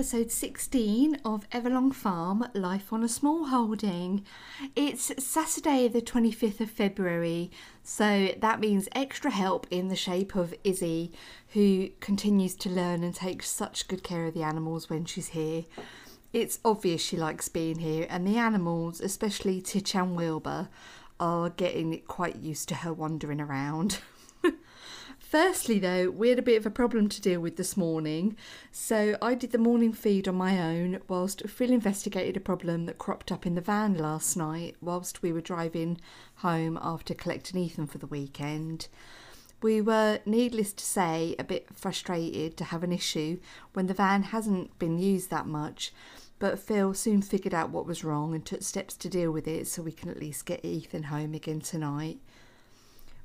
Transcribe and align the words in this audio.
episode 0.00 0.30
16 0.30 1.16
of 1.26 1.46
Everlong 1.50 1.92
Farm 1.92 2.46
Life 2.54 2.90
on 2.90 3.04
a 3.04 3.08
Small 3.08 3.48
Holding. 3.48 4.24
It's 4.74 5.12
Saturday, 5.22 5.88
the 5.88 6.00
25th 6.00 6.62
of 6.62 6.70
February, 6.70 7.50
so 7.82 8.30
that 8.38 8.60
means 8.60 8.88
extra 8.92 9.30
help 9.30 9.66
in 9.70 9.88
the 9.88 9.96
shape 9.96 10.34
of 10.34 10.54
Izzy, 10.64 11.12
who 11.48 11.90
continues 12.00 12.54
to 12.54 12.70
learn 12.70 13.04
and 13.04 13.14
take 13.14 13.42
such 13.42 13.88
good 13.88 14.02
care 14.02 14.24
of 14.24 14.32
the 14.32 14.42
animals 14.42 14.88
when 14.88 15.04
she's 15.04 15.28
here. 15.28 15.66
It's 16.32 16.60
obvious 16.64 17.02
she 17.02 17.18
likes 17.18 17.50
being 17.50 17.80
here, 17.80 18.06
and 18.08 18.26
the 18.26 18.38
animals, 18.38 19.02
especially 19.02 19.60
Titch 19.60 19.94
and 19.94 20.16
Wilbur, 20.16 20.70
are 21.20 21.50
getting 21.50 22.00
quite 22.08 22.36
used 22.36 22.70
to 22.70 22.76
her 22.76 22.94
wandering 22.94 23.38
around. 23.38 23.98
Firstly, 25.30 25.78
though, 25.78 26.10
we 26.10 26.30
had 26.30 26.40
a 26.40 26.42
bit 26.42 26.58
of 26.58 26.66
a 26.66 26.70
problem 26.70 27.08
to 27.08 27.20
deal 27.20 27.38
with 27.38 27.54
this 27.54 27.76
morning, 27.76 28.36
so 28.72 29.16
I 29.22 29.36
did 29.36 29.52
the 29.52 29.58
morning 29.58 29.92
feed 29.92 30.26
on 30.26 30.34
my 30.34 30.60
own 30.60 30.98
whilst 31.06 31.48
Phil 31.48 31.70
investigated 31.70 32.36
a 32.36 32.40
problem 32.40 32.86
that 32.86 32.98
cropped 32.98 33.30
up 33.30 33.46
in 33.46 33.54
the 33.54 33.60
van 33.60 33.94
last 33.94 34.36
night 34.36 34.74
whilst 34.80 35.22
we 35.22 35.32
were 35.32 35.40
driving 35.40 36.00
home 36.38 36.76
after 36.82 37.14
collecting 37.14 37.60
Ethan 37.60 37.86
for 37.86 37.98
the 37.98 38.08
weekend. 38.08 38.88
We 39.62 39.80
were, 39.80 40.18
needless 40.26 40.72
to 40.72 40.84
say, 40.84 41.36
a 41.38 41.44
bit 41.44 41.68
frustrated 41.72 42.56
to 42.56 42.64
have 42.64 42.82
an 42.82 42.90
issue 42.90 43.38
when 43.72 43.86
the 43.86 43.94
van 43.94 44.24
hasn't 44.24 44.76
been 44.80 44.98
used 44.98 45.30
that 45.30 45.46
much, 45.46 45.92
but 46.40 46.58
Phil 46.58 46.92
soon 46.92 47.22
figured 47.22 47.54
out 47.54 47.70
what 47.70 47.86
was 47.86 48.02
wrong 48.02 48.34
and 48.34 48.44
took 48.44 48.64
steps 48.64 48.96
to 48.96 49.08
deal 49.08 49.30
with 49.30 49.46
it 49.46 49.68
so 49.68 49.80
we 49.80 49.92
can 49.92 50.08
at 50.08 50.18
least 50.18 50.44
get 50.44 50.64
Ethan 50.64 51.04
home 51.04 51.34
again 51.34 51.60
tonight. 51.60 52.18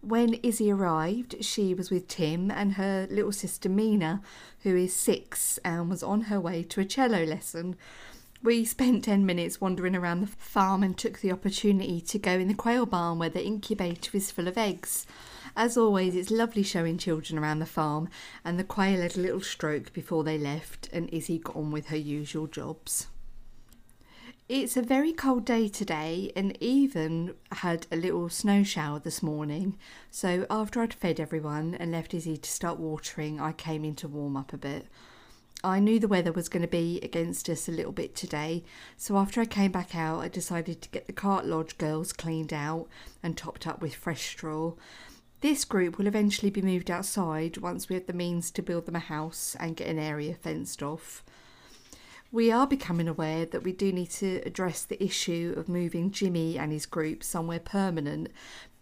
When 0.05 0.35
Izzy 0.43 0.71
arrived, 0.71 1.43
she 1.43 1.73
was 1.73 1.89
with 1.89 2.07
Tim 2.07 2.51
and 2.51 2.73
her 2.73 3.07
little 3.09 3.31
sister 3.31 3.69
Mina, 3.69 4.21
who 4.61 4.75
is 4.75 4.95
six 4.95 5.57
and 5.65 5.89
was 5.89 6.03
on 6.03 6.21
her 6.29 6.39
way 6.39 6.61
to 6.61 6.79
a 6.79 6.85
cello 6.85 7.23
lesson. 7.23 7.75
We 8.43 8.65
spent 8.65 9.05
10 9.05 9.25
minutes 9.25 9.59
wandering 9.59 9.95
around 9.95 10.21
the 10.21 10.27
farm 10.27 10.83
and 10.83 10.95
took 10.95 11.21
the 11.21 11.31
opportunity 11.31 12.01
to 12.01 12.19
go 12.19 12.33
in 12.33 12.47
the 12.47 12.53
quail 12.53 12.85
barn 12.85 13.17
where 13.17 13.31
the 13.31 13.43
incubator 13.43 14.15
is 14.15 14.29
full 14.29 14.47
of 14.47 14.59
eggs. 14.59 15.07
As 15.57 15.75
always, 15.75 16.15
it's 16.15 16.29
lovely 16.29 16.61
showing 16.61 16.99
children 16.99 17.39
around 17.39 17.57
the 17.57 17.65
farm, 17.65 18.07
and 18.43 18.59
the 18.59 18.63
quail 18.63 19.01
had 19.01 19.17
a 19.17 19.21
little 19.21 19.41
stroke 19.41 19.91
before 19.91 20.23
they 20.23 20.37
left, 20.37 20.87
and 20.93 21.11
Izzy 21.11 21.39
got 21.39 21.55
on 21.55 21.71
with 21.71 21.87
her 21.87 21.97
usual 21.97 22.45
jobs. 22.45 23.07
It's 24.47 24.77
a 24.77 24.83
very 24.83 25.11
cold 25.11 25.43
day 25.43 25.67
today 25.67 26.31
and 26.35 26.55
even 26.61 27.33
had 27.51 27.87
a 27.91 27.95
little 27.95 28.29
snow 28.29 28.61
shower 28.61 28.99
this 28.99 29.23
morning. 29.23 29.75
So 30.11 30.45
after 30.51 30.81
I'd 30.81 30.93
fed 30.93 31.19
everyone 31.19 31.73
and 31.73 31.91
left 31.91 32.13
Izzy 32.13 32.37
to 32.37 32.51
start 32.51 32.79
watering, 32.79 33.39
I 33.39 33.53
came 33.53 33.83
in 33.83 33.95
to 33.95 34.07
warm 34.07 34.37
up 34.37 34.53
a 34.53 34.57
bit. 34.57 34.85
I 35.63 35.79
knew 35.79 35.99
the 35.99 36.07
weather 36.07 36.31
was 36.31 36.47
going 36.47 36.61
to 36.61 36.67
be 36.67 36.99
against 37.01 37.49
us 37.49 37.67
a 37.67 37.71
little 37.71 37.91
bit 37.91 38.15
today, 38.15 38.63
so 38.97 39.17
after 39.17 39.41
I 39.41 39.45
came 39.45 39.71
back 39.71 39.95
out, 39.95 40.19
I 40.19 40.27
decided 40.27 40.79
to 40.83 40.89
get 40.89 41.07
the 41.07 41.13
cart 41.13 41.47
lodge 41.47 41.79
girls 41.79 42.13
cleaned 42.13 42.53
out 42.53 42.87
and 43.23 43.35
topped 43.35 43.65
up 43.65 43.81
with 43.81 43.95
fresh 43.95 44.27
straw. 44.27 44.73
This 45.41 45.65
group 45.65 45.97
will 45.97 46.05
eventually 46.05 46.51
be 46.51 46.61
moved 46.61 46.91
outside 46.91 47.57
once 47.57 47.89
we 47.89 47.95
have 47.95 48.05
the 48.05 48.13
means 48.13 48.51
to 48.51 48.61
build 48.61 48.85
them 48.85 48.95
a 48.95 48.99
house 48.99 49.55
and 49.59 49.75
get 49.75 49.87
an 49.87 49.97
area 49.97 50.35
fenced 50.35 50.83
off 50.83 51.23
we 52.35 52.51
are 52.51 52.67
becoming 52.67 53.07
aware 53.07 53.45
that 53.45 53.63
we 53.63 53.71
do 53.71 53.93
need 53.93 54.09
to 54.09 54.41
address 54.45 54.83
the 54.83 55.01
issue 55.01 55.53
of 55.55 55.69
moving 55.69 56.11
Jimmy 56.11 56.57
and 56.57 56.69
his 56.69 56.85
group 56.85 57.23
somewhere 57.23 57.61
permanent 57.61 58.27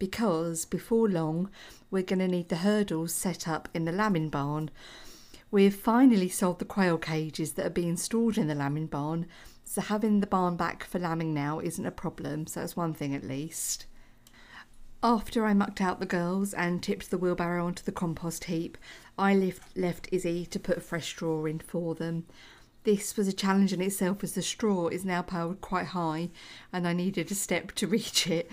because 0.00 0.64
before 0.64 1.08
long 1.08 1.48
we're 1.88 2.02
going 2.02 2.18
to 2.18 2.26
need 2.26 2.48
the 2.48 2.56
hurdles 2.56 3.14
set 3.14 3.46
up 3.46 3.68
in 3.72 3.84
the 3.84 3.92
lambing 3.92 4.28
barn. 4.28 4.72
We 5.52 5.62
have 5.66 5.76
finally 5.76 6.28
sold 6.28 6.58
the 6.58 6.64
quail 6.64 6.98
cages 6.98 7.52
that 7.52 7.66
are 7.66 7.70
being 7.70 7.96
stored 7.96 8.36
in 8.36 8.48
the 8.48 8.56
lambing 8.56 8.88
barn, 8.88 9.26
so 9.64 9.80
having 9.80 10.18
the 10.18 10.26
barn 10.26 10.56
back 10.56 10.82
for 10.82 10.98
lambing 10.98 11.32
now 11.32 11.60
isn't 11.60 11.86
a 11.86 11.92
problem, 11.92 12.48
so 12.48 12.58
that's 12.58 12.74
one 12.74 12.92
thing 12.92 13.14
at 13.14 13.22
least. 13.22 13.86
After 15.00 15.46
I 15.46 15.54
mucked 15.54 15.80
out 15.80 16.00
the 16.00 16.06
girls 16.06 16.54
and 16.54 16.82
tipped 16.82 17.08
the 17.08 17.18
wheelbarrow 17.18 17.66
onto 17.66 17.84
the 17.84 17.92
compost 17.92 18.44
heap, 18.44 18.76
I 19.16 19.32
left, 19.36 19.76
left 19.76 20.08
Izzy 20.10 20.44
to 20.46 20.58
put 20.58 20.78
a 20.78 20.80
fresh 20.80 21.06
straw 21.06 21.44
in 21.44 21.60
for 21.60 21.94
them. 21.94 22.24
This 22.84 23.16
was 23.16 23.26
a 23.26 23.32
challenge 23.32 23.72
in 23.72 23.80
itself 23.80 24.22
as 24.22 24.32
the 24.32 24.42
straw 24.42 24.88
is 24.88 25.06
now 25.06 25.22
powered 25.22 25.62
quite 25.62 25.86
high 25.86 26.28
and 26.70 26.86
I 26.86 26.92
needed 26.92 27.30
a 27.30 27.34
step 27.34 27.72
to 27.72 27.86
reach 27.88 28.26
it. 28.26 28.50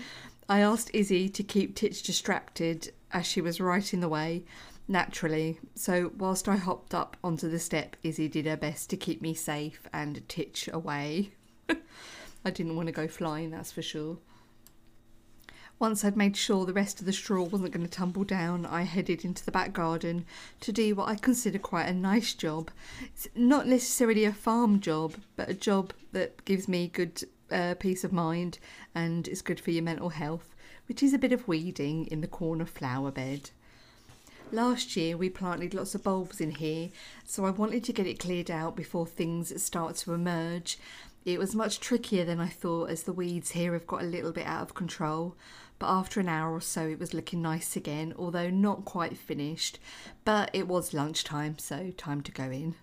I 0.48 0.60
asked 0.60 0.90
Izzy 0.94 1.28
to 1.28 1.42
keep 1.42 1.76
Titch 1.76 2.02
distracted 2.02 2.92
as 3.12 3.26
she 3.26 3.42
was 3.42 3.60
right 3.60 3.92
in 3.92 4.00
the 4.00 4.08
way, 4.08 4.44
naturally. 4.88 5.60
So, 5.74 6.12
whilst 6.16 6.48
I 6.48 6.56
hopped 6.56 6.94
up 6.94 7.18
onto 7.22 7.50
the 7.50 7.58
step, 7.58 7.94
Izzy 8.02 8.26
did 8.26 8.46
her 8.46 8.56
best 8.56 8.88
to 8.90 8.96
keep 8.96 9.20
me 9.20 9.34
safe 9.34 9.86
and 9.92 10.26
Titch 10.28 10.68
away. 10.72 11.32
I 12.44 12.50
didn't 12.50 12.74
want 12.74 12.86
to 12.86 12.92
go 12.92 13.08
flying, 13.08 13.50
that's 13.50 13.72
for 13.72 13.82
sure. 13.82 14.16
Once 15.82 16.04
I'd 16.04 16.16
made 16.16 16.36
sure 16.36 16.64
the 16.64 16.72
rest 16.72 17.00
of 17.00 17.06
the 17.06 17.12
straw 17.12 17.42
wasn't 17.42 17.72
going 17.72 17.84
to 17.84 17.90
tumble 17.90 18.22
down, 18.22 18.66
I 18.66 18.82
headed 18.82 19.24
into 19.24 19.44
the 19.44 19.50
back 19.50 19.72
garden 19.72 20.24
to 20.60 20.70
do 20.70 20.94
what 20.94 21.08
I 21.08 21.16
consider 21.16 21.58
quite 21.58 21.88
a 21.88 21.92
nice 21.92 22.34
job. 22.34 22.70
It's 23.02 23.26
not 23.34 23.66
necessarily 23.66 24.24
a 24.24 24.32
farm 24.32 24.78
job, 24.78 25.14
but 25.34 25.48
a 25.48 25.54
job 25.54 25.92
that 26.12 26.44
gives 26.44 26.68
me 26.68 26.86
good 26.86 27.24
uh, 27.50 27.74
peace 27.80 28.04
of 28.04 28.12
mind 28.12 28.60
and 28.94 29.26
is 29.26 29.42
good 29.42 29.58
for 29.58 29.72
your 29.72 29.82
mental 29.82 30.10
health, 30.10 30.54
which 30.86 31.02
is 31.02 31.12
a 31.12 31.18
bit 31.18 31.32
of 31.32 31.48
weeding 31.48 32.06
in 32.06 32.20
the 32.20 32.28
corner 32.28 32.64
flower 32.64 33.10
bed. 33.10 33.50
Last 34.52 34.96
year 34.96 35.16
we 35.16 35.30
planted 35.30 35.74
lots 35.74 35.96
of 35.96 36.04
bulbs 36.04 36.40
in 36.40 36.52
here, 36.52 36.90
so 37.24 37.44
I 37.44 37.50
wanted 37.50 37.82
to 37.82 37.92
get 37.92 38.06
it 38.06 38.20
cleared 38.20 38.52
out 38.52 38.76
before 38.76 39.06
things 39.06 39.60
start 39.60 39.96
to 39.96 40.14
emerge. 40.14 40.78
It 41.24 41.38
was 41.38 41.54
much 41.54 41.78
trickier 41.78 42.24
than 42.24 42.40
I 42.40 42.48
thought 42.48 42.90
as 42.90 43.04
the 43.04 43.12
weeds 43.12 43.52
here 43.52 43.74
have 43.74 43.86
got 43.86 44.02
a 44.02 44.06
little 44.06 44.32
bit 44.32 44.46
out 44.46 44.62
of 44.62 44.74
control 44.74 45.36
but 45.82 45.88
after 45.88 46.20
an 46.20 46.28
hour 46.28 46.54
or 46.54 46.60
so 46.60 46.86
it 46.86 47.00
was 47.00 47.12
looking 47.12 47.42
nice 47.42 47.74
again, 47.74 48.14
although 48.16 48.50
not 48.50 48.84
quite 48.84 49.18
finished. 49.18 49.80
But 50.24 50.48
it 50.52 50.68
was 50.68 50.94
lunchtime, 50.94 51.58
so 51.58 51.90
time 51.96 52.20
to 52.20 52.30
go 52.30 52.44
in. 52.44 52.76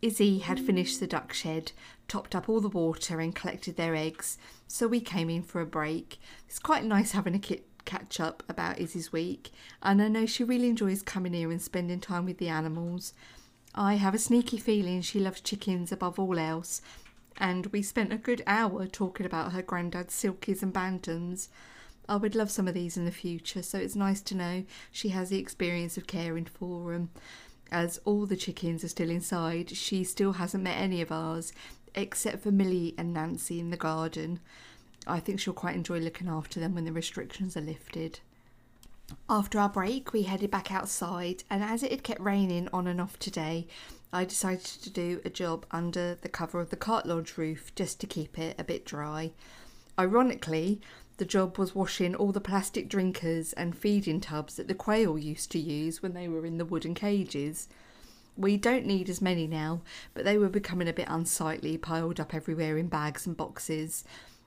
Izzy 0.00 0.38
had 0.38 0.58
finished 0.58 1.00
the 1.00 1.06
duck 1.06 1.34
shed, 1.34 1.72
topped 2.08 2.34
up 2.34 2.48
all 2.48 2.62
the 2.62 2.68
water, 2.70 3.20
and 3.20 3.34
collected 3.34 3.76
their 3.76 3.94
eggs, 3.94 4.38
so 4.66 4.88
we 4.88 5.00
came 5.00 5.28
in 5.28 5.42
for 5.42 5.60
a 5.60 5.66
break. 5.66 6.18
It's 6.48 6.58
quite 6.58 6.82
nice 6.82 7.12
having 7.12 7.34
a 7.34 7.38
kit 7.38 7.66
catch 7.84 8.18
up 8.18 8.42
about 8.48 8.78
Izzy's 8.78 9.12
week, 9.12 9.50
and 9.82 10.00
I 10.00 10.08
know 10.08 10.24
she 10.24 10.44
really 10.44 10.70
enjoys 10.70 11.02
coming 11.02 11.34
here 11.34 11.50
and 11.50 11.60
spending 11.60 12.00
time 12.00 12.24
with 12.24 12.38
the 12.38 12.48
animals. 12.48 13.12
I 13.74 13.96
have 13.96 14.14
a 14.14 14.18
sneaky 14.18 14.56
feeling 14.56 15.02
she 15.02 15.20
loves 15.20 15.42
chickens 15.42 15.92
above 15.92 16.18
all 16.18 16.38
else, 16.38 16.80
and 17.36 17.66
we 17.66 17.82
spent 17.82 18.14
a 18.14 18.16
good 18.16 18.42
hour 18.46 18.86
talking 18.86 19.26
about 19.26 19.52
her 19.52 19.60
granddad's 19.60 20.14
silkies 20.14 20.62
and 20.62 20.72
bantams. 20.72 21.48
I 22.08 22.16
would 22.16 22.34
love 22.34 22.50
some 22.50 22.68
of 22.68 22.74
these 22.74 22.96
in 22.96 23.04
the 23.04 23.10
future, 23.10 23.62
so 23.62 23.78
it's 23.78 23.96
nice 23.96 24.20
to 24.22 24.34
know 24.34 24.64
she 24.90 25.10
has 25.10 25.30
the 25.30 25.38
experience 25.38 25.96
of 25.96 26.06
caring 26.06 26.46
for 26.46 26.92
them. 26.92 27.10
As 27.70 28.00
all 28.04 28.26
the 28.26 28.36
chickens 28.36 28.84
are 28.84 28.88
still 28.88 29.08
inside, 29.08 29.76
she 29.76 30.04
still 30.04 30.32
hasn't 30.32 30.64
met 30.64 30.76
any 30.76 31.00
of 31.00 31.10
ours, 31.10 31.52
except 31.94 32.42
for 32.42 32.50
Millie 32.50 32.94
and 32.98 33.14
Nancy 33.14 33.60
in 33.60 33.70
the 33.70 33.76
garden. 33.76 34.40
I 35.06 35.20
think 35.20 35.40
she'll 35.40 35.54
quite 35.54 35.76
enjoy 35.76 35.98
looking 35.98 36.28
after 36.28 36.60
them 36.60 36.74
when 36.74 36.84
the 36.84 36.92
restrictions 36.92 37.56
are 37.56 37.62
lifted. 37.62 38.20
After 39.28 39.58
our 39.58 39.68
break, 39.68 40.12
we 40.12 40.22
headed 40.22 40.50
back 40.50 40.70
outside, 40.70 41.44
and 41.50 41.62
as 41.62 41.82
it 41.82 41.90
had 41.90 42.02
kept 42.02 42.20
raining 42.20 42.68
on 42.72 42.86
and 42.86 43.00
off 43.00 43.18
today, 43.18 43.66
I 44.12 44.24
decided 44.24 44.64
to 44.64 44.90
do 44.90 45.20
a 45.24 45.30
job 45.30 45.66
under 45.70 46.16
the 46.16 46.28
cover 46.28 46.60
of 46.60 46.70
the 46.70 46.76
cart 46.76 47.06
lodge 47.06 47.36
roof 47.36 47.74
just 47.74 48.00
to 48.00 48.06
keep 48.06 48.38
it 48.38 48.54
a 48.58 48.64
bit 48.64 48.84
dry. 48.84 49.32
Ironically, 49.98 50.80
the 51.16 51.24
job 51.24 51.58
was 51.58 51.74
washing 51.74 52.14
all 52.14 52.32
the 52.32 52.40
plastic 52.40 52.88
drinkers 52.88 53.52
and 53.52 53.76
feeding 53.76 54.20
tubs 54.20 54.56
that 54.56 54.68
the 54.68 54.74
quail 54.74 55.18
used 55.18 55.50
to 55.52 55.58
use 55.58 56.02
when 56.02 56.14
they 56.14 56.28
were 56.28 56.46
in 56.46 56.58
the 56.58 56.64
wooden 56.64 56.94
cages. 56.94 57.68
We 58.36 58.56
don't 58.56 58.86
need 58.86 59.10
as 59.10 59.20
many 59.20 59.46
now, 59.46 59.82
but 60.14 60.24
they 60.24 60.38
were 60.38 60.48
becoming 60.48 60.88
a 60.88 60.92
bit 60.92 61.08
unsightly, 61.08 61.76
piled 61.76 62.18
up 62.18 62.34
everywhere 62.34 62.78
in 62.78 62.88
bags 62.88 63.26
and 63.26 63.36
boxes. 63.36 64.04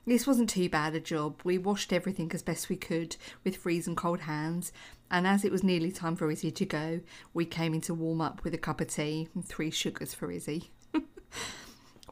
This 0.07 0.27
wasn't 0.27 0.49
too 0.49 0.69
bad 0.69 0.95
a 0.95 0.99
job. 0.99 1.41
We 1.43 1.57
washed 1.57 1.91
everything 1.93 2.31
as 2.33 2.43
best 2.43 2.69
we 2.69 2.75
could 2.75 3.15
with 3.43 3.57
freezing 3.57 3.95
cold 3.95 4.21
hands, 4.21 4.71
and 5.09 5.25
as 5.25 5.45
it 5.45 5.51
was 5.51 5.63
nearly 5.63 5.91
time 5.91 6.15
for 6.15 6.29
Izzy 6.29 6.51
to 6.51 6.65
go, 6.65 7.01
we 7.33 7.45
came 7.45 7.73
in 7.73 7.81
to 7.81 7.93
warm 7.93 8.21
up 8.21 8.43
with 8.43 8.53
a 8.53 8.59
cup 8.59 8.81
of 8.81 8.87
tea 8.87 9.29
and 9.33 9.45
three 9.45 9.71
sugars 9.71 10.13
for 10.13 10.31
Izzy. 10.31 10.71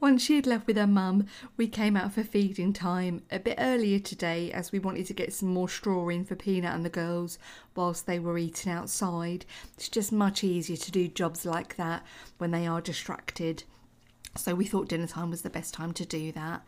Once 0.04 0.22
she 0.22 0.36
had 0.36 0.46
left 0.46 0.68
with 0.68 0.76
her 0.76 0.86
mum, 0.86 1.26
we 1.56 1.66
came 1.66 1.96
out 1.96 2.12
for 2.12 2.26
feeding 2.26 2.74
time 2.74 3.24
a 3.32 3.40
bit 3.40 3.56
earlier 3.58 3.98
today 3.98 4.52
as 4.52 4.70
we 4.70 4.78
wanted 4.78 5.06
to 5.06 5.14
get 5.14 5.32
some 5.32 5.48
more 5.48 5.70
straw 5.70 6.10
in 6.10 6.26
for 6.26 6.36
Peanut 6.36 6.76
and 6.76 6.84
the 6.84 6.90
girls 6.90 7.40
whilst 7.74 8.06
they 8.06 8.20
were 8.20 8.38
eating 8.38 8.70
outside. 8.70 9.46
It's 9.76 9.88
just 9.88 10.12
much 10.12 10.44
easier 10.44 10.76
to 10.76 10.92
do 10.92 11.08
jobs 11.08 11.46
like 11.46 11.78
that 11.78 12.04
when 12.38 12.52
they 12.52 12.68
are 12.68 12.82
distracted. 12.82 13.64
So 14.36 14.56
we 14.56 14.66
thought 14.66 14.90
dinner 14.90 15.08
time 15.08 15.30
was 15.30 15.44
the 15.44 15.50
best 15.50 15.74
time 15.74 15.94
to 15.94 16.06
do 16.06 16.34
that. 16.34 16.68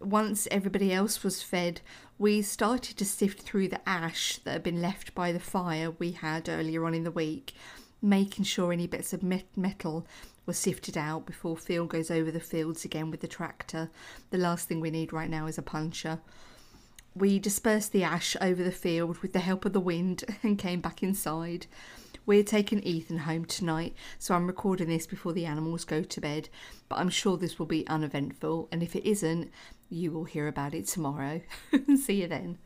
Once 0.00 0.48
everybody 0.50 0.92
else 0.92 1.22
was 1.22 1.44
fed, 1.44 1.80
we 2.18 2.42
started 2.42 2.96
to 2.96 3.04
sift 3.04 3.42
through 3.42 3.68
the 3.68 3.88
ash 3.88 4.38
that 4.38 4.50
had 4.50 4.62
been 4.64 4.82
left 4.82 5.14
by 5.14 5.30
the 5.30 5.38
fire 5.38 5.92
we 5.92 6.10
had 6.10 6.48
earlier 6.48 6.84
on 6.86 6.94
in 6.94 7.04
the 7.04 7.12
week 7.12 7.54
making 8.04 8.44
sure 8.44 8.72
any 8.72 8.86
bits 8.86 9.14
of 9.14 9.22
metal 9.56 10.06
were 10.46 10.52
sifted 10.52 10.96
out 10.96 11.26
before 11.26 11.56
Phil 11.56 11.86
goes 11.86 12.10
over 12.10 12.30
the 12.30 12.40
fields 12.40 12.84
again 12.84 13.10
with 13.10 13.20
the 13.20 13.28
tractor. 13.28 13.90
The 14.30 14.38
last 14.38 14.68
thing 14.68 14.80
we 14.80 14.90
need 14.90 15.12
right 15.12 15.30
now 15.30 15.46
is 15.46 15.58
a 15.58 15.62
puncher. 15.62 16.20
We 17.14 17.38
dispersed 17.38 17.92
the 17.92 18.04
ash 18.04 18.36
over 18.40 18.62
the 18.62 18.72
field 18.72 19.18
with 19.18 19.32
the 19.32 19.40
help 19.40 19.64
of 19.64 19.72
the 19.72 19.80
wind 19.80 20.24
and 20.42 20.58
came 20.58 20.80
back 20.80 21.02
inside. 21.02 21.66
We're 22.26 22.42
taking 22.42 22.82
Ethan 22.82 23.18
home 23.18 23.44
tonight, 23.44 23.94
so 24.18 24.34
I'm 24.34 24.46
recording 24.46 24.88
this 24.88 25.06
before 25.06 25.34
the 25.34 25.44
animals 25.44 25.84
go 25.84 26.02
to 26.02 26.20
bed, 26.20 26.48
but 26.88 26.98
I'm 26.98 27.10
sure 27.10 27.36
this 27.36 27.58
will 27.58 27.66
be 27.66 27.86
uneventful, 27.86 28.68
and 28.72 28.82
if 28.82 28.96
it 28.96 29.06
isn't, 29.06 29.50
you 29.90 30.10
will 30.10 30.24
hear 30.24 30.48
about 30.48 30.72
it 30.72 30.86
tomorrow. 30.86 31.42
See 32.02 32.22
you 32.22 32.26
then. 32.26 32.58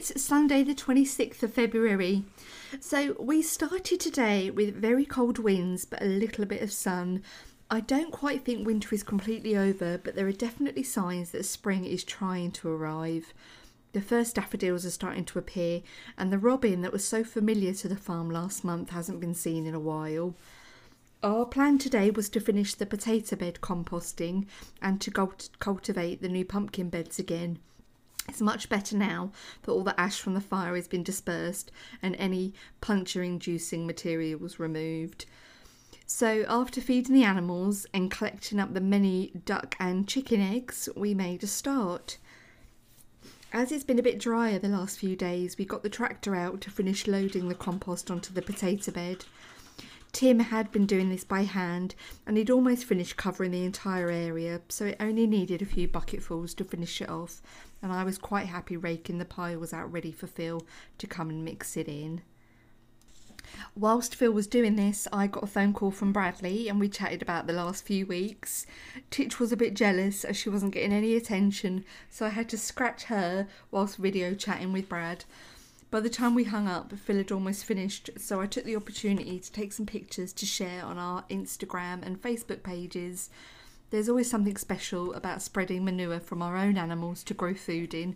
It's 0.00 0.22
Sunday 0.22 0.62
the 0.62 0.74
26th 0.74 1.42
of 1.42 1.52
February. 1.52 2.24
So 2.80 3.14
we 3.20 3.42
started 3.42 4.00
today 4.00 4.48
with 4.48 4.74
very 4.74 5.04
cold 5.04 5.38
winds 5.38 5.84
but 5.84 6.00
a 6.00 6.06
little 6.06 6.46
bit 6.46 6.62
of 6.62 6.72
sun. 6.72 7.22
I 7.70 7.80
don't 7.80 8.10
quite 8.10 8.42
think 8.42 8.66
winter 8.66 8.94
is 8.94 9.02
completely 9.02 9.58
over, 9.58 9.98
but 9.98 10.14
there 10.14 10.26
are 10.26 10.32
definitely 10.32 10.84
signs 10.84 11.32
that 11.32 11.44
spring 11.44 11.84
is 11.84 12.02
trying 12.02 12.50
to 12.52 12.70
arrive. 12.70 13.34
The 13.92 14.00
first 14.00 14.36
daffodils 14.36 14.86
are 14.86 14.90
starting 14.90 15.26
to 15.26 15.38
appear, 15.38 15.82
and 16.16 16.32
the 16.32 16.38
robin 16.38 16.80
that 16.80 16.94
was 16.94 17.04
so 17.04 17.22
familiar 17.22 17.74
to 17.74 17.88
the 17.88 17.94
farm 17.94 18.30
last 18.30 18.64
month 18.64 18.88
hasn't 18.88 19.20
been 19.20 19.34
seen 19.34 19.66
in 19.66 19.74
a 19.74 19.78
while. 19.78 20.34
Our 21.22 21.44
plan 21.44 21.76
today 21.76 22.10
was 22.10 22.30
to 22.30 22.40
finish 22.40 22.74
the 22.74 22.86
potato 22.86 23.36
bed 23.36 23.58
composting 23.60 24.46
and 24.80 24.98
to 25.02 25.10
cultivate 25.58 26.22
the 26.22 26.30
new 26.30 26.46
pumpkin 26.46 26.88
beds 26.88 27.18
again. 27.18 27.58
It's 28.30 28.40
much 28.40 28.68
better 28.68 28.96
now 28.96 29.32
that 29.62 29.72
all 29.72 29.82
the 29.82 30.00
ash 30.00 30.20
from 30.20 30.34
the 30.34 30.40
fire 30.40 30.76
has 30.76 30.86
been 30.86 31.02
dispersed 31.02 31.72
and 32.00 32.14
any 32.14 32.54
puncture 32.80 33.24
inducing 33.24 33.88
material 33.88 34.38
was 34.38 34.60
removed. 34.60 35.26
So, 36.06 36.44
after 36.48 36.80
feeding 36.80 37.12
the 37.12 37.24
animals 37.24 37.86
and 37.92 38.08
collecting 38.08 38.60
up 38.60 38.72
the 38.72 38.80
many 38.80 39.32
duck 39.44 39.74
and 39.80 40.06
chicken 40.06 40.40
eggs, 40.40 40.88
we 40.94 41.12
made 41.12 41.42
a 41.42 41.48
start. 41.48 42.18
As 43.52 43.72
it's 43.72 43.82
been 43.82 43.98
a 43.98 44.02
bit 44.02 44.20
drier 44.20 44.60
the 44.60 44.68
last 44.68 45.00
few 45.00 45.16
days, 45.16 45.58
we 45.58 45.64
got 45.64 45.82
the 45.82 45.90
tractor 45.90 46.36
out 46.36 46.60
to 46.60 46.70
finish 46.70 47.08
loading 47.08 47.48
the 47.48 47.56
compost 47.56 48.12
onto 48.12 48.32
the 48.32 48.42
potato 48.42 48.92
bed. 48.92 49.24
Tim 50.20 50.38
had 50.38 50.70
been 50.70 50.84
doing 50.84 51.08
this 51.08 51.24
by 51.24 51.44
hand 51.44 51.94
and 52.26 52.36
he'd 52.36 52.50
almost 52.50 52.84
finished 52.84 53.16
covering 53.16 53.52
the 53.52 53.64
entire 53.64 54.10
area, 54.10 54.60
so 54.68 54.84
it 54.84 54.98
only 55.00 55.26
needed 55.26 55.62
a 55.62 55.64
few 55.64 55.88
bucketfuls 55.88 56.52
to 56.56 56.64
finish 56.64 57.00
it 57.00 57.08
off 57.08 57.40
and 57.80 57.90
I 57.90 58.04
was 58.04 58.18
quite 58.18 58.44
happy 58.44 58.76
raking 58.76 59.16
the 59.16 59.24
piles 59.24 59.72
out 59.72 59.90
ready 59.90 60.12
for 60.12 60.26
Phil 60.26 60.62
to 60.98 61.06
come 61.06 61.30
and 61.30 61.42
mix 61.42 61.74
it 61.74 61.88
in. 61.88 62.20
Whilst 63.74 64.14
Phil 64.14 64.30
was 64.30 64.46
doing 64.46 64.76
this, 64.76 65.08
I 65.10 65.26
got 65.26 65.44
a 65.44 65.46
phone 65.46 65.72
call 65.72 65.90
from 65.90 66.12
Bradley 66.12 66.68
and 66.68 66.78
we 66.78 66.90
chatted 66.90 67.22
about 67.22 67.46
the 67.46 67.54
last 67.54 67.86
few 67.86 68.04
weeks. 68.04 68.66
Titch 69.10 69.40
was 69.40 69.52
a 69.52 69.56
bit 69.56 69.72
jealous 69.72 70.26
as 70.26 70.36
she 70.36 70.50
wasn't 70.50 70.74
getting 70.74 70.92
any 70.92 71.16
attention, 71.16 71.82
so 72.10 72.26
I 72.26 72.28
had 72.28 72.50
to 72.50 72.58
scratch 72.58 73.04
her 73.04 73.48
whilst 73.70 73.96
video 73.96 74.34
chatting 74.34 74.74
with 74.74 74.86
Brad. 74.86 75.24
By 75.90 75.98
the 75.98 76.08
time 76.08 76.36
we 76.36 76.44
hung 76.44 76.68
up, 76.68 76.92
Phil 76.96 77.16
had 77.16 77.32
almost 77.32 77.64
finished, 77.64 78.10
so 78.16 78.40
I 78.40 78.46
took 78.46 78.62
the 78.62 78.76
opportunity 78.76 79.40
to 79.40 79.50
take 79.50 79.72
some 79.72 79.86
pictures 79.86 80.32
to 80.34 80.46
share 80.46 80.84
on 80.84 80.98
our 80.98 81.24
Instagram 81.28 82.06
and 82.06 82.22
Facebook 82.22 82.62
pages. 82.62 83.28
There's 83.90 84.08
always 84.08 84.30
something 84.30 84.56
special 84.56 85.12
about 85.14 85.42
spreading 85.42 85.84
manure 85.84 86.20
from 86.20 86.42
our 86.42 86.56
own 86.56 86.78
animals 86.78 87.24
to 87.24 87.34
grow 87.34 87.54
food 87.54 87.92
in, 87.92 88.14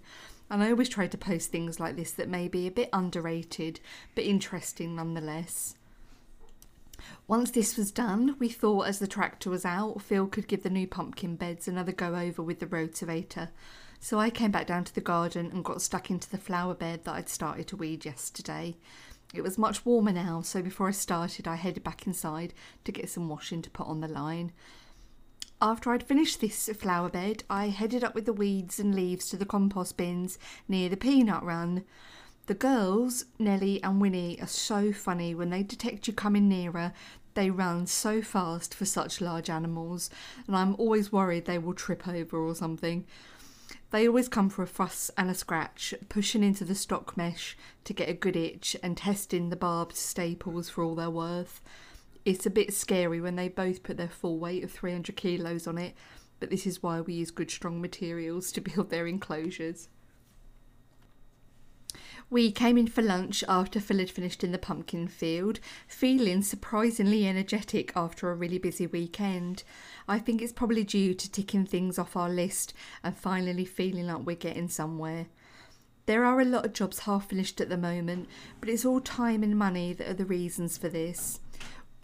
and 0.48 0.62
I 0.62 0.70
always 0.70 0.88
try 0.88 1.08
to 1.08 1.18
post 1.18 1.50
things 1.50 1.80
like 1.80 1.96
this 1.96 2.12
that 2.12 2.28
may 2.28 2.46
be 2.46 2.68
a 2.68 2.70
bit 2.70 2.90
underrated 2.92 3.80
but 4.14 4.22
interesting 4.22 4.94
nonetheless. 4.94 5.74
Once 7.26 7.50
this 7.50 7.76
was 7.76 7.90
done, 7.90 8.36
we 8.38 8.48
thought 8.48 8.86
as 8.86 9.00
the 9.00 9.08
tractor 9.08 9.50
was 9.50 9.64
out, 9.64 10.00
Phil 10.00 10.28
could 10.28 10.46
give 10.46 10.62
the 10.62 10.70
new 10.70 10.86
pumpkin 10.86 11.34
beds 11.34 11.66
another 11.66 11.90
go 11.90 12.14
over 12.14 12.40
with 12.40 12.60
the 12.60 12.66
rotavator. 12.66 13.48
So 14.04 14.18
I 14.20 14.28
came 14.28 14.50
back 14.50 14.66
down 14.66 14.84
to 14.84 14.94
the 14.94 15.00
garden 15.00 15.50
and 15.50 15.64
got 15.64 15.80
stuck 15.80 16.10
into 16.10 16.28
the 16.28 16.36
flower 16.36 16.74
bed 16.74 17.04
that 17.04 17.14
I'd 17.14 17.30
started 17.30 17.66
to 17.68 17.76
weed 17.78 18.04
yesterday. 18.04 18.76
It 19.32 19.40
was 19.40 19.56
much 19.56 19.86
warmer 19.86 20.12
now, 20.12 20.42
so 20.42 20.60
before 20.60 20.88
I 20.88 20.90
started, 20.90 21.48
I 21.48 21.54
headed 21.54 21.82
back 21.82 22.06
inside 22.06 22.52
to 22.84 22.92
get 22.92 23.08
some 23.08 23.30
washing 23.30 23.62
to 23.62 23.70
put 23.70 23.86
on 23.86 24.02
the 24.02 24.06
line. 24.06 24.52
After 25.62 25.90
I'd 25.90 26.02
finished 26.02 26.42
this 26.42 26.68
flower 26.76 27.08
bed, 27.08 27.44
I 27.48 27.68
headed 27.68 28.04
up 28.04 28.14
with 28.14 28.26
the 28.26 28.34
weeds 28.34 28.78
and 28.78 28.94
leaves 28.94 29.26
to 29.30 29.38
the 29.38 29.46
compost 29.46 29.96
bins 29.96 30.38
near 30.68 30.90
the 30.90 30.98
peanut 30.98 31.42
run. 31.42 31.82
The 32.44 32.52
girls, 32.52 33.24
Nellie 33.38 33.82
and 33.82 34.02
Winnie, 34.02 34.38
are 34.38 34.46
so 34.46 34.92
funny. 34.92 35.34
When 35.34 35.48
they 35.48 35.62
detect 35.62 36.08
you 36.08 36.12
coming 36.12 36.46
nearer, 36.46 36.92
they 37.32 37.48
run 37.48 37.86
so 37.86 38.20
fast 38.20 38.74
for 38.74 38.84
such 38.84 39.22
large 39.22 39.48
animals, 39.48 40.10
and 40.46 40.54
I'm 40.54 40.74
always 40.74 41.10
worried 41.10 41.46
they 41.46 41.56
will 41.56 41.72
trip 41.72 42.06
over 42.06 42.36
or 42.36 42.54
something. 42.54 43.06
They 43.94 44.08
always 44.08 44.28
come 44.28 44.50
for 44.50 44.64
a 44.64 44.66
fuss 44.66 45.08
and 45.16 45.30
a 45.30 45.34
scratch, 45.34 45.94
pushing 46.08 46.42
into 46.42 46.64
the 46.64 46.74
stock 46.74 47.16
mesh 47.16 47.56
to 47.84 47.92
get 47.92 48.08
a 48.08 48.12
good 48.12 48.34
itch 48.34 48.76
and 48.82 48.96
testing 48.96 49.50
the 49.50 49.56
barbed 49.56 49.94
staples 49.94 50.68
for 50.68 50.82
all 50.82 50.96
they're 50.96 51.08
worth 51.08 51.60
it's 52.24 52.46
a 52.46 52.50
bit 52.50 52.72
scary 52.72 53.20
when 53.20 53.36
they 53.36 53.48
both 53.48 53.82
put 53.82 53.96
their 53.96 54.08
full 54.08 54.38
weight 54.38 54.64
of 54.64 54.72
300 54.72 55.14
kilos 55.16 55.66
on 55.66 55.76
it, 55.78 55.94
but 56.40 56.50
this 56.50 56.66
is 56.66 56.82
why 56.82 57.00
we 57.00 57.14
use 57.14 57.30
good 57.30 57.50
strong 57.50 57.80
materials 57.80 58.50
to 58.52 58.60
build 58.62 58.90
their 58.90 59.06
enclosures. 59.06 59.88
We 62.30 62.50
came 62.50 62.78
in 62.78 62.88
for 62.88 63.02
lunch 63.02 63.44
after 63.48 63.80
Phil 63.80 63.98
had 63.98 64.10
finished 64.10 64.42
in 64.42 64.50
the 64.50 64.58
pumpkin 64.58 65.08
field, 65.08 65.60
feeling 65.86 66.42
surprisingly 66.42 67.26
energetic 67.26 67.92
after 67.94 68.30
a 68.30 68.34
really 68.34 68.58
busy 68.58 68.86
weekend. 68.86 69.62
I 70.08 70.18
think 70.18 70.40
it's 70.40 70.52
probably 70.52 70.84
due 70.84 71.14
to 71.14 71.30
ticking 71.30 71.66
things 71.66 71.98
off 71.98 72.16
our 72.16 72.30
list 72.30 72.72
and 73.02 73.16
finally 73.16 73.64
feeling 73.64 74.06
like 74.06 74.26
we're 74.26 74.36
getting 74.36 74.68
somewhere. 74.68 75.26
There 76.06 76.24
are 76.24 76.40
a 76.40 76.44
lot 76.44 76.66
of 76.66 76.72
jobs 76.72 77.00
half 77.00 77.28
finished 77.28 77.60
at 77.60 77.68
the 77.68 77.76
moment, 77.76 78.28
but 78.60 78.68
it's 78.68 78.84
all 78.84 79.00
time 79.00 79.42
and 79.42 79.56
money 79.56 79.92
that 79.92 80.08
are 80.08 80.14
the 80.14 80.26
reasons 80.26 80.76
for 80.76 80.88
this. 80.88 81.40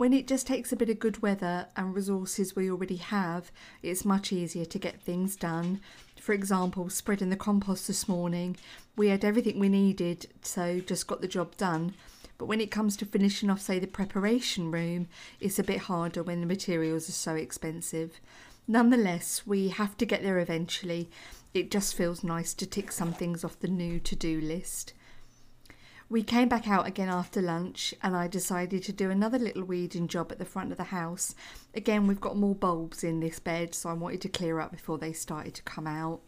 When 0.00 0.14
it 0.14 0.26
just 0.26 0.46
takes 0.46 0.72
a 0.72 0.76
bit 0.76 0.88
of 0.88 0.98
good 0.98 1.20
weather 1.20 1.66
and 1.76 1.94
resources 1.94 2.56
we 2.56 2.70
already 2.70 2.96
have, 2.96 3.52
it's 3.82 4.02
much 4.02 4.32
easier 4.32 4.64
to 4.64 4.78
get 4.78 5.02
things 5.02 5.36
done. 5.36 5.82
For 6.18 6.32
example, 6.32 6.88
spreading 6.88 7.28
the 7.28 7.36
compost 7.36 7.86
this 7.86 8.08
morning, 8.08 8.56
we 8.96 9.08
had 9.08 9.26
everything 9.26 9.58
we 9.58 9.68
needed, 9.68 10.26
so 10.40 10.80
just 10.80 11.06
got 11.06 11.20
the 11.20 11.28
job 11.28 11.54
done. 11.58 11.92
But 12.38 12.46
when 12.46 12.62
it 12.62 12.70
comes 12.70 12.96
to 12.96 13.04
finishing 13.04 13.50
off, 13.50 13.60
say, 13.60 13.78
the 13.78 13.86
preparation 13.86 14.70
room, 14.70 15.06
it's 15.38 15.58
a 15.58 15.62
bit 15.62 15.80
harder 15.80 16.22
when 16.22 16.40
the 16.40 16.46
materials 16.46 17.06
are 17.10 17.12
so 17.12 17.34
expensive. 17.34 18.22
Nonetheless, 18.66 19.46
we 19.46 19.68
have 19.68 19.98
to 19.98 20.06
get 20.06 20.22
there 20.22 20.38
eventually. 20.38 21.10
It 21.52 21.70
just 21.70 21.94
feels 21.94 22.24
nice 22.24 22.54
to 22.54 22.66
tick 22.66 22.90
some 22.90 23.12
things 23.12 23.44
off 23.44 23.60
the 23.60 23.68
new 23.68 24.00
to 24.00 24.16
do 24.16 24.40
list. 24.40 24.94
We 26.10 26.24
came 26.24 26.48
back 26.48 26.66
out 26.66 26.88
again 26.88 27.08
after 27.08 27.40
lunch 27.40 27.94
and 28.02 28.16
I 28.16 28.26
decided 28.26 28.82
to 28.82 28.92
do 28.92 29.10
another 29.10 29.38
little 29.38 29.62
weeding 29.62 30.08
job 30.08 30.32
at 30.32 30.40
the 30.40 30.44
front 30.44 30.72
of 30.72 30.76
the 30.76 30.82
house. 30.82 31.36
Again, 31.72 32.08
we've 32.08 32.20
got 32.20 32.36
more 32.36 32.56
bulbs 32.56 33.04
in 33.04 33.20
this 33.20 33.38
bed, 33.38 33.76
so 33.76 33.88
I 33.88 33.92
wanted 33.92 34.20
to 34.22 34.28
clear 34.28 34.58
up 34.58 34.72
before 34.72 34.98
they 34.98 35.12
started 35.12 35.54
to 35.54 35.62
come 35.62 35.86
out. 35.86 36.20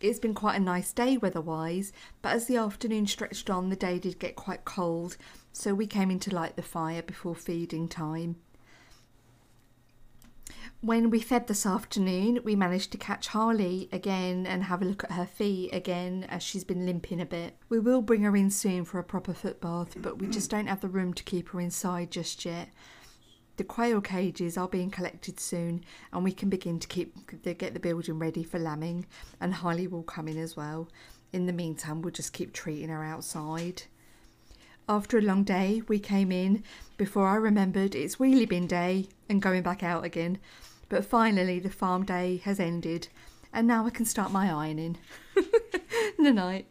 It's 0.00 0.18
been 0.18 0.32
quite 0.32 0.56
a 0.56 0.64
nice 0.64 0.94
day 0.94 1.18
weather-wise, 1.18 1.92
but 2.22 2.32
as 2.32 2.46
the 2.46 2.56
afternoon 2.56 3.06
stretched 3.06 3.50
on, 3.50 3.68
the 3.68 3.76
day 3.76 3.98
did 3.98 4.18
get 4.18 4.34
quite 4.34 4.64
cold, 4.64 5.18
so 5.52 5.74
we 5.74 5.86
came 5.86 6.10
in 6.10 6.18
to 6.20 6.34
light 6.34 6.56
the 6.56 6.62
fire 6.62 7.02
before 7.02 7.34
feeding 7.34 7.88
time. 7.88 8.36
When 10.84 11.10
we 11.10 11.20
fed 11.20 11.46
this 11.46 11.64
afternoon, 11.64 12.40
we 12.42 12.56
managed 12.56 12.90
to 12.90 12.98
catch 12.98 13.28
Harley 13.28 13.88
again 13.92 14.46
and 14.46 14.64
have 14.64 14.82
a 14.82 14.84
look 14.84 15.04
at 15.04 15.12
her 15.12 15.26
feet 15.26 15.72
again 15.72 16.26
as 16.28 16.42
she's 16.42 16.64
been 16.64 16.86
limping 16.86 17.20
a 17.20 17.24
bit. 17.24 17.56
We 17.68 17.78
will 17.78 18.02
bring 18.02 18.22
her 18.22 18.34
in 18.34 18.50
soon 18.50 18.84
for 18.84 18.98
a 18.98 19.04
proper 19.04 19.32
foot 19.32 19.60
bath, 19.60 19.94
but 20.02 20.18
we 20.18 20.26
just 20.26 20.50
don't 20.50 20.66
have 20.66 20.80
the 20.80 20.88
room 20.88 21.14
to 21.14 21.22
keep 21.22 21.50
her 21.50 21.60
inside 21.60 22.10
just 22.10 22.44
yet. 22.44 22.68
The 23.58 23.62
quail 23.62 24.00
cages 24.00 24.58
are 24.58 24.66
being 24.66 24.90
collected 24.90 25.38
soon, 25.38 25.84
and 26.12 26.24
we 26.24 26.32
can 26.32 26.48
begin 26.50 26.80
to 26.80 26.88
keep 26.88 27.14
get 27.44 27.74
the 27.74 27.78
building 27.78 28.18
ready 28.18 28.42
for 28.42 28.58
lambing, 28.58 29.06
and 29.40 29.54
Harley 29.54 29.86
will 29.86 30.02
come 30.02 30.26
in 30.26 30.36
as 30.36 30.56
well. 30.56 30.88
In 31.32 31.46
the 31.46 31.52
meantime, 31.52 32.02
we'll 32.02 32.10
just 32.10 32.32
keep 32.32 32.52
treating 32.52 32.88
her 32.88 33.04
outside. 33.04 33.84
After 34.88 35.16
a 35.16 35.22
long 35.22 35.44
day, 35.44 35.82
we 35.86 36.00
came 36.00 36.32
in 36.32 36.64
before 36.96 37.28
I 37.28 37.36
remembered 37.36 37.94
it's 37.94 38.16
wheelie 38.16 38.48
bin 38.48 38.66
day 38.66 39.06
and 39.28 39.40
going 39.40 39.62
back 39.62 39.84
out 39.84 40.04
again. 40.04 40.38
But 40.92 41.06
finally, 41.06 41.58
the 41.58 41.70
farm 41.70 42.04
day 42.04 42.42
has 42.44 42.60
ended, 42.60 43.08
and 43.50 43.66
now 43.66 43.86
I 43.86 43.90
can 43.90 44.04
start 44.04 44.30
my 44.30 44.52
ironing. 44.52 44.98
the 46.18 46.32
night. 46.34 46.66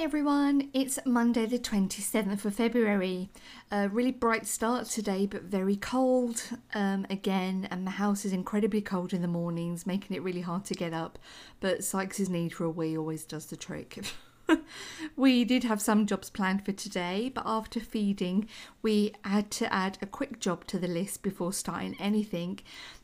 Everyone, 0.00 0.70
it's 0.72 0.98
Monday 1.04 1.44
the 1.44 1.58
27th 1.58 2.46
of 2.46 2.54
February. 2.54 3.28
A 3.70 3.86
really 3.90 4.12
bright 4.12 4.46
start 4.46 4.86
today, 4.86 5.26
but 5.26 5.42
very 5.42 5.76
cold 5.76 6.42
um, 6.72 7.06
again, 7.10 7.68
and 7.70 7.86
the 7.86 7.90
house 7.90 8.24
is 8.24 8.32
incredibly 8.32 8.80
cold 8.80 9.12
in 9.12 9.20
the 9.20 9.28
mornings, 9.28 9.86
making 9.86 10.16
it 10.16 10.22
really 10.22 10.40
hard 10.40 10.64
to 10.64 10.74
get 10.74 10.94
up. 10.94 11.18
But 11.60 11.84
Sykes' 11.84 12.30
need 12.30 12.54
for 12.54 12.64
a 12.64 12.70
wee 12.70 12.96
always 12.96 13.26
does 13.26 13.44
the 13.44 13.58
trick. 13.58 14.02
we 15.16 15.44
did 15.44 15.64
have 15.64 15.82
some 15.82 16.06
jobs 16.06 16.30
planned 16.30 16.64
for 16.64 16.72
today, 16.72 17.30
but 17.34 17.44
after 17.44 17.78
feeding, 17.78 18.48
we 18.80 19.12
had 19.22 19.50
to 19.50 19.70
add 19.70 19.98
a 20.00 20.06
quick 20.06 20.40
job 20.40 20.66
to 20.68 20.78
the 20.78 20.88
list 20.88 21.22
before 21.22 21.52
starting 21.52 21.94
anything, 22.00 22.60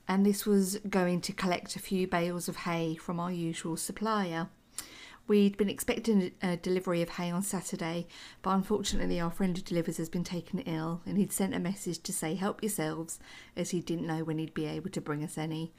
and 0.08 0.24
this 0.24 0.46
was 0.46 0.78
going 0.88 1.20
to 1.20 1.34
collect 1.34 1.76
a 1.76 1.78
few 1.78 2.08
bales 2.08 2.48
of 2.48 2.56
hay 2.56 2.94
from 2.94 3.20
our 3.20 3.30
usual 3.30 3.76
supplier. 3.76 4.48
We'd 5.28 5.56
been 5.56 5.68
expecting 5.68 6.30
a 6.40 6.56
delivery 6.56 7.02
of 7.02 7.08
hay 7.08 7.32
on 7.32 7.42
Saturday, 7.42 8.06
but 8.42 8.50
unfortunately, 8.50 9.18
our 9.18 9.30
friend 9.30 9.56
who 9.56 9.62
delivers 9.62 9.96
has 9.96 10.08
been 10.08 10.22
taken 10.22 10.60
ill, 10.60 11.02
and 11.04 11.18
he'd 11.18 11.32
sent 11.32 11.54
a 11.54 11.58
message 11.58 12.00
to 12.04 12.12
say, 12.12 12.34
Help 12.34 12.62
yourselves, 12.62 13.18
as 13.56 13.70
he 13.70 13.80
didn't 13.80 14.06
know 14.06 14.22
when 14.22 14.38
he'd 14.38 14.54
be 14.54 14.66
able 14.66 14.90
to 14.90 15.00
bring 15.00 15.24
us 15.24 15.36
any. 15.36 15.72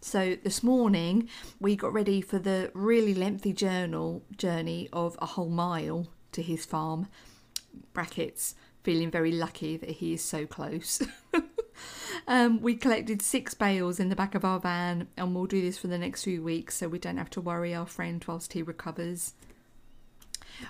So 0.00 0.36
this 0.42 0.62
morning, 0.62 1.28
we 1.60 1.76
got 1.76 1.92
ready 1.92 2.22
for 2.22 2.38
the 2.38 2.70
really 2.72 3.14
lengthy 3.14 3.52
journal 3.52 4.22
journey 4.36 4.88
of 4.94 5.18
a 5.20 5.26
whole 5.26 5.50
mile 5.50 6.06
to 6.32 6.40
his 6.40 6.64
farm. 6.64 7.08
Brackets, 7.92 8.54
feeling 8.82 9.10
very 9.10 9.32
lucky 9.32 9.76
that 9.76 9.90
he 9.90 10.14
is 10.14 10.22
so 10.22 10.46
close. 10.46 11.02
Um, 12.26 12.60
we 12.60 12.74
collected 12.74 13.22
six 13.22 13.54
bales 13.54 14.00
in 14.00 14.08
the 14.08 14.16
back 14.16 14.34
of 14.34 14.44
our 14.44 14.60
van, 14.60 15.08
and 15.16 15.34
we'll 15.34 15.46
do 15.46 15.60
this 15.60 15.78
for 15.78 15.86
the 15.86 15.98
next 15.98 16.24
few 16.24 16.42
weeks 16.42 16.76
so 16.76 16.88
we 16.88 16.98
don't 16.98 17.18
have 17.18 17.30
to 17.30 17.40
worry 17.40 17.74
our 17.74 17.86
friend 17.86 18.24
whilst 18.26 18.52
he 18.52 18.62
recovers. 18.62 19.34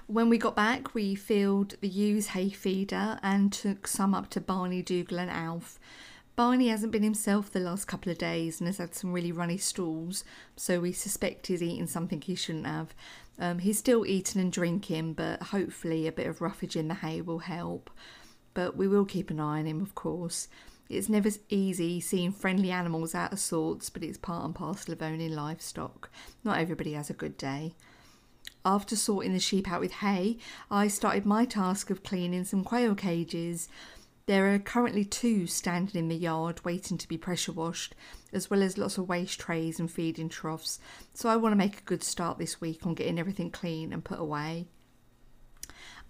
When 0.07 0.29
we 0.29 0.39
got 0.39 0.57
back, 0.57 0.95
we 0.95 1.15
filled 1.15 1.77
the 1.81 1.89
ewes 1.89 2.29
hay 2.29 2.51
feeder 2.51 3.19
and 3.23 3.53
took 3.53 3.87
some 3.87 4.15
up 4.15 4.31
to 4.31 4.41
Barney, 4.41 4.83
Dougal, 4.83 5.19
and 5.19 5.31
Alf. 5.31 5.79
Barney 6.35 6.69
hasn't 6.69 6.93
been 6.93 7.03
himself 7.03 7.51
the 7.51 7.61
last 7.61 7.87
couple 7.87 8.13
of 8.13 8.19
days 8.19 8.61
and 8.61 8.67
has 8.67 8.77
had 8.77 8.95
some 8.95 9.13
really 9.13 9.33
runny 9.33 9.57
stools, 9.57 10.23
so 10.55 10.81
we 10.81 10.93
suspect 10.93 11.47
he's 11.47 11.63
eaten 11.63 11.87
something 11.87 12.21
he 12.21 12.35
shouldn't 12.35 12.67
have. 12.67 12.95
Um, 13.39 13.59
he's 13.61 13.79
still 13.79 14.05
eating 14.05 14.41
and 14.41 14.53
drinking, 14.53 15.15
but 15.15 15.43
hopefully 15.45 16.07
a 16.07 16.13
bit 16.13 16.27
of 16.27 16.41
roughage 16.41 16.77
in 16.77 16.89
the 16.89 16.95
hay 16.95 17.21
will 17.21 17.41
help. 17.41 17.91
But 18.53 18.77
we 18.77 18.89
will 18.89 19.05
keep 19.05 19.31
an 19.31 19.41
eye 19.41 19.61
on 19.61 19.67
him, 19.67 19.81
of 19.81 19.95
course. 19.95 20.49
It's 20.89 21.09
never 21.09 21.31
easy 21.49 22.01
seeing 22.01 22.33
friendly 22.33 22.71
animals 22.71 23.15
out 23.15 23.33
of 23.33 23.41
sorts, 23.41 23.91
but 23.91 24.05
it's 24.05 24.19
part 24.19 24.45
and 24.45 24.55
parcel 24.55 24.93
of 24.93 25.03
owning 25.03 25.35
livestock. 25.35 26.11
Not 26.45 26.59
everybody 26.59 26.93
has 26.93 27.11
a 27.11 27.15
good 27.15 27.37
day. 27.37 27.75
After 28.65 28.97
sorting 28.97 29.33
the 29.33 29.41
sheep 29.41 29.71
out 29.71 29.81
with 29.81 29.93
hay, 29.93 30.39
I 30.71 30.89
started 30.89 31.27
my 31.27 31.45
task 31.45 31.91
of 31.91 32.03
cleaning 32.03 32.45
some 32.45 32.65
quail 32.65 32.95
cages. 32.95 33.69
There 34.27 34.53
are 34.53 34.59
currently 34.59 35.05
two 35.05 35.47
standing 35.47 35.97
in 35.97 36.09
the 36.09 36.17
yard 36.17 36.65
waiting 36.65 36.99
to 36.99 37.09
be 37.09 37.17
pressure 37.17 37.53
washed, 37.53 37.95
as 38.33 38.51
well 38.51 38.63
as 38.63 38.77
lots 38.77 38.99
of 38.99 39.09
waste 39.09 39.39
trays 39.39 39.79
and 39.79 39.91
feeding 39.91 40.29
troughs. 40.29 40.81
So 41.15 41.29
I 41.29 41.37
want 41.37 41.53
to 41.53 41.57
make 41.57 41.79
a 41.79 41.85
good 41.85 42.03
start 42.03 42.39
this 42.39 42.61
week 42.61 42.85
on 42.85 42.95
getting 42.95 43.21
everything 43.21 43.53
clean 43.53 43.93
and 43.93 44.05
put 44.05 44.19
away. 44.19 44.67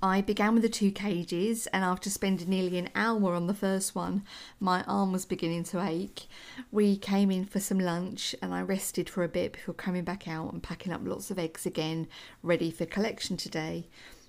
I 0.02 0.20
began 0.20 0.52
with 0.52 0.62
the 0.62 0.68
two 0.68 0.90
cages, 0.90 1.66
and 1.68 1.82
after 1.82 2.10
spending 2.10 2.50
nearly 2.50 2.76
an 2.76 2.90
hour 2.94 3.34
on 3.34 3.46
the 3.46 3.54
first 3.54 3.94
one, 3.94 4.24
my 4.60 4.82
arm 4.84 5.10
was 5.10 5.24
beginning 5.24 5.64
to 5.64 5.82
ache. 5.82 6.26
We 6.70 6.98
came 6.98 7.30
in 7.30 7.46
for 7.46 7.60
some 7.60 7.80
lunch, 7.80 8.34
and 8.42 8.52
I 8.52 8.60
rested 8.60 9.08
for 9.08 9.24
a 9.24 9.28
bit 9.28 9.54
before 9.54 9.74
coming 9.74 10.04
back 10.04 10.28
out 10.28 10.52
and 10.52 10.62
packing 10.62 10.92
up 10.92 11.00
lots 11.02 11.30
of 11.30 11.38
eggs 11.38 11.64
again, 11.64 12.08
ready 12.42 12.70
for 12.70 12.84
collection 12.84 13.38
today. 13.38 13.88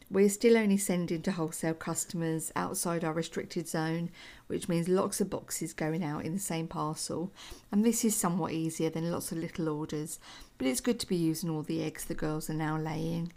We're 0.10 0.30
still 0.30 0.56
only 0.56 0.78
sending 0.78 1.22
to 1.24 1.34
wholesale 1.34 1.74
customers 1.74 2.50
outside 2.56 3.04
our 3.04 3.12
restricted 3.12 3.68
zone, 3.68 4.10
which 4.48 4.70
means 4.70 4.88
lots 4.88 5.20
of 5.20 5.30
boxes 5.30 5.74
going 5.74 6.02
out 6.02 6.24
in 6.24 6.32
the 6.32 6.40
same 6.40 6.68
parcel. 6.68 7.34
And 7.74 7.84
this 7.84 8.06
is 8.06 8.16
somewhat 8.16 8.54
easier 8.54 8.90
than 8.90 9.12
lots 9.12 9.34
of 9.34 9.40
little 9.40 9.68
orders, 9.68 10.18
but 10.58 10.66
it's 10.66 10.80
good 10.80 11.02
to 11.02 11.08
be 11.08 11.18
using 11.18 11.50
all 11.50 11.64
the 11.64 11.84
eggs 11.84 12.06
the 12.06 12.16
girls 12.16 12.50
are 12.50 12.54
now 12.54 12.78
laying. 12.78 13.34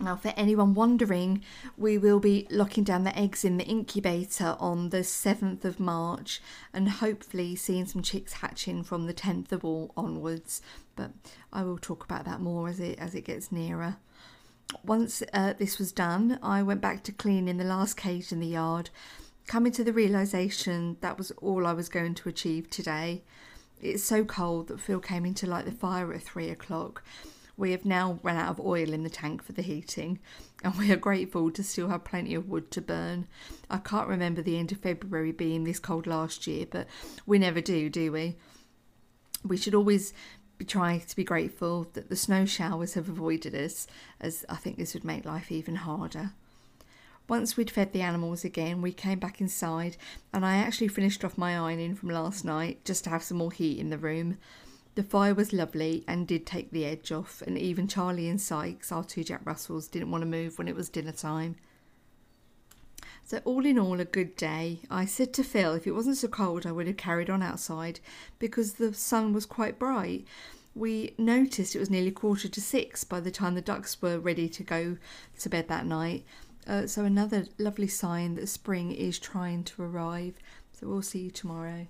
Now, 0.00 0.16
for 0.16 0.32
anyone 0.36 0.74
wondering, 0.74 1.42
we 1.76 1.98
will 1.98 2.18
be 2.18 2.48
locking 2.50 2.82
down 2.82 3.04
the 3.04 3.16
eggs 3.16 3.44
in 3.44 3.58
the 3.58 3.64
incubator 3.64 4.56
on 4.58 4.90
the 4.90 4.98
7th 4.98 5.64
of 5.64 5.78
March 5.78 6.42
and 6.72 6.88
hopefully 6.88 7.54
seeing 7.54 7.86
some 7.86 8.02
chicks 8.02 8.34
hatching 8.34 8.82
from 8.82 9.06
the 9.06 9.14
10th 9.14 9.52
of 9.52 9.64
all 9.64 9.92
onwards. 9.96 10.60
But 10.96 11.12
I 11.52 11.62
will 11.62 11.78
talk 11.78 12.04
about 12.04 12.24
that 12.24 12.40
more 12.40 12.68
as 12.68 12.80
it 12.80 12.98
as 12.98 13.14
it 13.14 13.24
gets 13.24 13.52
nearer. 13.52 13.96
Once 14.84 15.22
uh, 15.32 15.52
this 15.58 15.78
was 15.78 15.92
done, 15.92 16.38
I 16.42 16.62
went 16.62 16.80
back 16.80 17.04
to 17.04 17.12
cleaning 17.12 17.58
the 17.58 17.64
last 17.64 17.96
cage 17.96 18.32
in 18.32 18.40
the 18.40 18.46
yard, 18.46 18.90
coming 19.46 19.72
to 19.72 19.84
the 19.84 19.92
realization 19.92 20.96
that 21.02 21.18
was 21.18 21.30
all 21.32 21.66
I 21.66 21.72
was 21.72 21.88
going 21.88 22.14
to 22.16 22.28
achieve 22.28 22.68
today. 22.68 23.22
It's 23.80 24.02
so 24.02 24.24
cold 24.24 24.68
that 24.68 24.80
Phil 24.80 25.00
came 25.00 25.24
in 25.24 25.34
to 25.34 25.46
light 25.46 25.66
the 25.66 25.72
fire 25.72 26.12
at 26.12 26.22
three 26.22 26.48
o'clock 26.48 27.04
we 27.56 27.70
have 27.70 27.84
now 27.84 28.18
run 28.22 28.36
out 28.36 28.50
of 28.50 28.60
oil 28.60 28.92
in 28.92 29.02
the 29.04 29.10
tank 29.10 29.42
for 29.42 29.52
the 29.52 29.62
heating, 29.62 30.18
and 30.62 30.74
we 30.76 30.90
are 30.90 30.96
grateful 30.96 31.50
to 31.50 31.62
still 31.62 31.88
have 31.88 32.04
plenty 32.04 32.34
of 32.34 32.48
wood 32.48 32.70
to 32.72 32.80
burn. 32.80 33.26
I 33.70 33.78
can't 33.78 34.08
remember 34.08 34.42
the 34.42 34.58
end 34.58 34.72
of 34.72 34.78
February 34.78 35.32
being 35.32 35.64
this 35.64 35.78
cold 35.78 36.06
last 36.06 36.46
year, 36.46 36.66
but 36.68 36.86
we 37.26 37.38
never 37.38 37.60
do, 37.60 37.88
do 37.88 38.10
we? 38.12 38.36
We 39.44 39.56
should 39.56 39.74
always 39.74 40.12
be 40.58 40.64
trying 40.64 41.00
to 41.00 41.16
be 41.16 41.24
grateful 41.24 41.88
that 41.92 42.08
the 42.08 42.16
snow 42.16 42.46
showers 42.46 42.94
have 42.94 43.08
avoided 43.08 43.54
us, 43.54 43.86
as 44.20 44.44
I 44.48 44.56
think 44.56 44.76
this 44.76 44.94
would 44.94 45.04
make 45.04 45.24
life 45.24 45.52
even 45.52 45.76
harder. 45.76 46.32
Once 47.26 47.56
we'd 47.56 47.70
fed 47.70 47.92
the 47.92 48.02
animals 48.02 48.44
again, 48.44 48.82
we 48.82 48.92
came 48.92 49.18
back 49.18 49.40
inside, 49.40 49.96
and 50.32 50.44
I 50.44 50.56
actually 50.56 50.88
finished 50.88 51.24
off 51.24 51.38
my 51.38 51.56
ironing 51.56 51.94
from 51.94 52.10
last 52.10 52.44
night 52.44 52.84
just 52.84 53.04
to 53.04 53.10
have 53.10 53.22
some 53.22 53.38
more 53.38 53.52
heat 53.52 53.78
in 53.78 53.90
the 53.90 53.98
room. 53.98 54.38
The 54.94 55.02
fire 55.02 55.34
was 55.34 55.52
lovely 55.52 56.04
and 56.06 56.26
did 56.26 56.46
take 56.46 56.70
the 56.70 56.84
edge 56.84 57.10
off, 57.10 57.42
and 57.42 57.58
even 57.58 57.88
Charlie 57.88 58.28
and 58.28 58.40
Sykes, 58.40 58.92
our 58.92 59.02
two 59.02 59.24
Jack 59.24 59.40
Russells, 59.44 59.88
didn't 59.88 60.12
want 60.12 60.22
to 60.22 60.26
move 60.26 60.56
when 60.56 60.68
it 60.68 60.76
was 60.76 60.88
dinner 60.88 61.10
time. 61.10 61.56
So, 63.24 63.40
all 63.44 63.66
in 63.66 63.78
all, 63.78 63.98
a 63.98 64.04
good 64.04 64.36
day. 64.36 64.80
I 64.90 65.04
said 65.04 65.32
to 65.34 65.42
Phil 65.42 65.74
if 65.74 65.86
it 65.86 65.92
wasn't 65.92 66.18
so 66.18 66.28
cold, 66.28 66.64
I 66.64 66.72
would 66.72 66.86
have 66.86 66.96
carried 66.96 67.28
on 67.28 67.42
outside 67.42 67.98
because 68.38 68.74
the 68.74 68.94
sun 68.94 69.32
was 69.32 69.46
quite 69.46 69.78
bright. 69.78 70.26
We 70.76 71.14
noticed 71.18 71.74
it 71.74 71.80
was 71.80 71.90
nearly 71.90 72.10
quarter 72.10 72.48
to 72.48 72.60
six 72.60 73.02
by 73.02 73.20
the 73.20 73.30
time 73.30 73.54
the 73.54 73.62
ducks 73.62 74.00
were 74.00 74.18
ready 74.18 74.48
to 74.50 74.62
go 74.62 74.98
to 75.40 75.48
bed 75.48 75.68
that 75.68 75.86
night. 75.86 76.24
Uh, 76.68 76.86
so, 76.86 77.04
another 77.04 77.46
lovely 77.58 77.88
sign 77.88 78.36
that 78.36 78.48
spring 78.48 78.92
is 78.92 79.18
trying 79.18 79.64
to 79.64 79.82
arrive. 79.82 80.34
So, 80.72 80.86
we'll 80.86 81.02
see 81.02 81.20
you 81.20 81.30
tomorrow. 81.30 81.88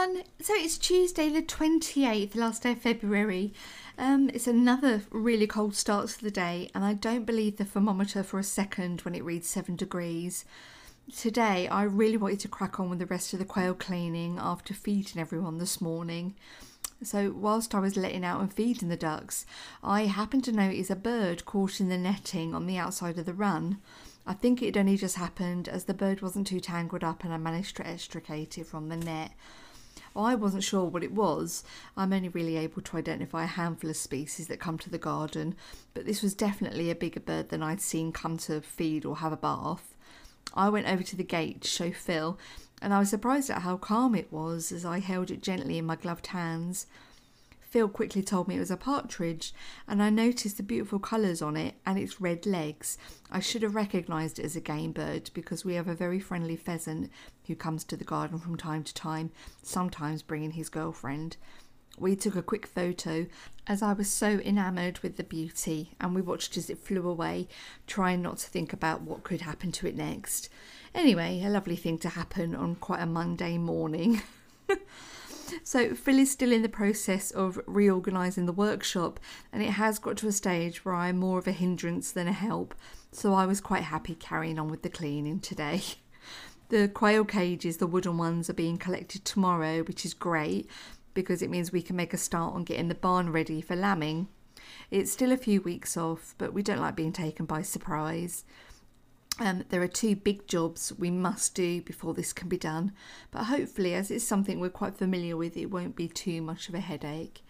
Everyone. 0.00 0.24
So 0.40 0.54
it's 0.56 0.78
Tuesday, 0.78 1.28
the 1.28 1.42
28th, 1.42 2.34
last 2.34 2.62
day 2.62 2.72
of 2.72 2.78
February. 2.78 3.52
Um, 3.98 4.30
it's 4.32 4.46
another 4.46 5.02
really 5.10 5.46
cold 5.46 5.74
start 5.74 6.08
to 6.08 6.22
the 6.22 6.30
day, 6.30 6.70
and 6.74 6.84
I 6.84 6.94
don't 6.94 7.26
believe 7.26 7.56
the 7.56 7.64
thermometer 7.64 8.22
for 8.22 8.38
a 8.38 8.44
second 8.44 9.02
when 9.02 9.14
it 9.14 9.24
reads 9.24 9.48
7 9.48 9.76
degrees. 9.76 10.44
Today, 11.14 11.68
I 11.68 11.82
really 11.82 12.16
wanted 12.16 12.40
to 12.40 12.48
crack 12.48 12.80
on 12.80 12.88
with 12.88 12.98
the 12.98 13.06
rest 13.06 13.32
of 13.32 13.40
the 13.40 13.44
quail 13.44 13.74
cleaning 13.74 14.38
after 14.38 14.72
feeding 14.72 15.20
everyone 15.20 15.58
this 15.58 15.80
morning. 15.82 16.34
So, 17.02 17.32
whilst 17.36 17.74
I 17.74 17.80
was 17.80 17.96
letting 17.96 18.24
out 18.24 18.40
and 18.40 18.52
feeding 18.52 18.88
the 18.88 18.96
ducks, 18.96 19.44
I 19.82 20.02
happened 20.02 20.44
to 20.44 20.52
notice 20.52 20.88
a 20.88 20.96
bird 20.96 21.44
caught 21.44 21.80
in 21.80 21.90
the 21.90 21.98
netting 21.98 22.54
on 22.54 22.66
the 22.66 22.78
outside 22.78 23.18
of 23.18 23.26
the 23.26 23.34
run. 23.34 23.78
I 24.26 24.32
think 24.32 24.62
it 24.62 24.76
only 24.76 24.96
just 24.96 25.16
happened 25.16 25.68
as 25.68 25.84
the 25.84 25.94
bird 25.94 26.22
wasn't 26.22 26.46
too 26.46 26.60
tangled 26.60 27.04
up 27.04 27.24
and 27.24 27.32
I 27.34 27.36
managed 27.36 27.76
to 27.76 27.86
extricate 27.86 28.56
it 28.56 28.66
from 28.66 28.88
the 28.88 28.96
net. 28.96 29.32
Oh, 30.14 30.22
I 30.22 30.34
wasn't 30.34 30.64
sure 30.64 30.84
what 30.84 31.04
it 31.04 31.12
was. 31.12 31.62
I'm 31.96 32.12
only 32.12 32.28
really 32.28 32.56
able 32.56 32.82
to 32.82 32.96
identify 32.96 33.44
a 33.44 33.48
handful 33.48 33.90
of 33.90 33.96
species 33.96 34.48
that 34.48 34.58
come 34.58 34.78
to 34.78 34.90
the 34.90 34.98
garden, 34.98 35.54
but 35.94 36.04
this 36.04 36.22
was 36.22 36.34
definitely 36.34 36.90
a 36.90 36.96
bigger 36.96 37.20
bird 37.20 37.50
than 37.50 37.62
I'd 37.62 37.80
seen 37.80 38.10
come 38.10 38.36
to 38.38 38.60
feed 38.60 39.04
or 39.04 39.18
have 39.18 39.32
a 39.32 39.36
bath. 39.36 39.94
I 40.52 40.68
went 40.68 40.88
over 40.88 41.04
to 41.04 41.16
the 41.16 41.22
gate 41.22 41.60
to 41.60 41.68
show 41.68 41.92
Phil, 41.92 42.38
and 42.82 42.92
I 42.92 42.98
was 42.98 43.10
surprised 43.10 43.50
at 43.50 43.62
how 43.62 43.76
calm 43.76 44.14
it 44.14 44.32
was 44.32 44.72
as 44.72 44.84
I 44.84 44.98
held 44.98 45.30
it 45.30 45.42
gently 45.42 45.78
in 45.78 45.86
my 45.86 45.96
gloved 45.96 46.28
hands. 46.28 46.86
Phil 47.70 47.88
quickly 47.88 48.22
told 48.22 48.48
me 48.48 48.56
it 48.56 48.60
was 48.60 48.72
a 48.72 48.76
partridge, 48.76 49.54
and 49.86 50.02
I 50.02 50.10
noticed 50.10 50.56
the 50.56 50.64
beautiful 50.64 50.98
colours 50.98 51.40
on 51.40 51.56
it 51.56 51.76
and 51.86 52.00
its 52.00 52.20
red 52.20 52.44
legs. 52.44 52.98
I 53.30 53.38
should 53.38 53.62
have 53.62 53.76
recognised 53.76 54.40
it 54.40 54.44
as 54.44 54.56
a 54.56 54.60
game 54.60 54.90
bird 54.90 55.30
because 55.34 55.64
we 55.64 55.74
have 55.74 55.86
a 55.86 55.94
very 55.94 56.18
friendly 56.18 56.56
pheasant 56.56 57.12
who 57.46 57.54
comes 57.54 57.84
to 57.84 57.96
the 57.96 58.02
garden 58.02 58.40
from 58.40 58.56
time 58.56 58.82
to 58.82 58.92
time, 58.92 59.30
sometimes 59.62 60.20
bringing 60.20 60.50
his 60.50 60.68
girlfriend. 60.68 61.36
We 61.96 62.16
took 62.16 62.34
a 62.34 62.42
quick 62.42 62.66
photo 62.66 63.28
as 63.68 63.82
I 63.82 63.92
was 63.92 64.10
so 64.10 64.40
enamoured 64.40 64.98
with 64.98 65.16
the 65.16 65.22
beauty, 65.22 65.92
and 66.00 66.12
we 66.12 66.22
watched 66.22 66.56
as 66.56 66.70
it 66.70 66.78
flew 66.78 67.08
away, 67.08 67.46
trying 67.86 68.20
not 68.20 68.38
to 68.38 68.50
think 68.50 68.72
about 68.72 69.02
what 69.02 69.22
could 69.22 69.42
happen 69.42 69.70
to 69.72 69.86
it 69.86 69.94
next. 69.94 70.48
Anyway, 70.92 71.40
a 71.44 71.48
lovely 71.48 71.76
thing 71.76 71.98
to 71.98 72.08
happen 72.08 72.56
on 72.56 72.74
quite 72.74 73.00
a 73.00 73.06
Monday 73.06 73.58
morning. 73.58 74.22
so, 75.62 75.94
Phil 75.94 76.18
is 76.18 76.30
still 76.30 76.52
in 76.52 76.62
the 76.62 76.68
process 76.68 77.30
of 77.30 77.60
reorganising 77.66 78.46
the 78.46 78.52
workshop, 78.52 79.20
and 79.52 79.62
it 79.62 79.70
has 79.70 79.98
got 79.98 80.16
to 80.18 80.28
a 80.28 80.32
stage 80.32 80.84
where 80.84 80.94
I'm 80.94 81.18
more 81.18 81.38
of 81.38 81.46
a 81.46 81.52
hindrance 81.52 82.12
than 82.12 82.28
a 82.28 82.32
help, 82.32 82.74
so 83.12 83.34
I 83.34 83.46
was 83.46 83.60
quite 83.60 83.84
happy 83.84 84.14
carrying 84.14 84.58
on 84.58 84.68
with 84.68 84.82
the 84.82 84.90
cleaning 84.90 85.40
today. 85.40 85.82
The 86.70 86.86
quail 86.86 87.24
cages, 87.24 87.78
the 87.78 87.88
wooden 87.88 88.16
ones, 88.16 88.48
are 88.48 88.54
being 88.54 88.78
collected 88.78 89.24
tomorrow, 89.24 89.82
which 89.82 90.06
is 90.06 90.14
great 90.14 90.70
because 91.14 91.42
it 91.42 91.50
means 91.50 91.72
we 91.72 91.82
can 91.82 91.96
make 91.96 92.14
a 92.14 92.16
start 92.16 92.54
on 92.54 92.62
getting 92.62 92.86
the 92.86 92.94
barn 92.94 93.32
ready 93.32 93.60
for 93.60 93.74
lambing. 93.74 94.28
It's 94.88 95.10
still 95.10 95.32
a 95.32 95.36
few 95.36 95.60
weeks 95.60 95.96
off, 95.96 96.36
but 96.38 96.52
we 96.52 96.62
don't 96.62 96.78
like 96.78 96.94
being 96.94 97.12
taken 97.12 97.44
by 97.44 97.62
surprise. 97.62 98.44
Um, 99.42 99.64
there 99.70 99.80
are 99.80 99.88
two 99.88 100.16
big 100.16 100.46
jobs 100.46 100.92
we 100.98 101.10
must 101.10 101.54
do 101.54 101.80
before 101.80 102.12
this 102.12 102.34
can 102.34 102.50
be 102.50 102.58
done, 102.58 102.92
but 103.30 103.44
hopefully, 103.44 103.94
as 103.94 104.10
it's 104.10 104.22
something 104.22 104.60
we're 104.60 104.68
quite 104.68 104.98
familiar 104.98 105.34
with, 105.34 105.56
it 105.56 105.70
won't 105.70 105.96
be 105.96 106.08
too 106.08 106.42
much 106.42 106.68
of 106.68 106.74
a 106.74 106.80
headache. 106.80 107.42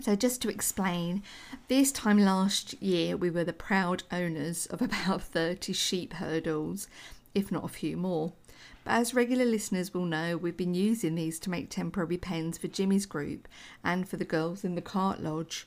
So, 0.00 0.14
just 0.14 0.40
to 0.42 0.48
explain, 0.48 1.24
this 1.66 1.90
time 1.90 2.18
last 2.18 2.80
year 2.80 3.16
we 3.16 3.28
were 3.28 3.42
the 3.42 3.52
proud 3.52 4.04
owners 4.12 4.66
of 4.66 4.80
about 4.80 5.22
30 5.32 5.72
sheep 5.72 6.12
hurdles, 6.14 6.86
if 7.34 7.50
not 7.50 7.64
a 7.64 7.68
few 7.68 7.96
more. 7.96 8.34
But 8.84 8.92
as 8.92 9.14
regular 9.14 9.44
listeners 9.44 9.92
will 9.92 10.04
know, 10.04 10.36
we've 10.36 10.56
been 10.56 10.74
using 10.74 11.16
these 11.16 11.40
to 11.40 11.50
make 11.50 11.70
temporary 11.70 12.18
pens 12.18 12.56
for 12.56 12.68
Jimmy's 12.68 13.06
group 13.06 13.48
and 13.82 14.08
for 14.08 14.16
the 14.16 14.24
girls 14.24 14.62
in 14.62 14.76
the 14.76 14.82
cart 14.82 15.20
lodge. 15.20 15.66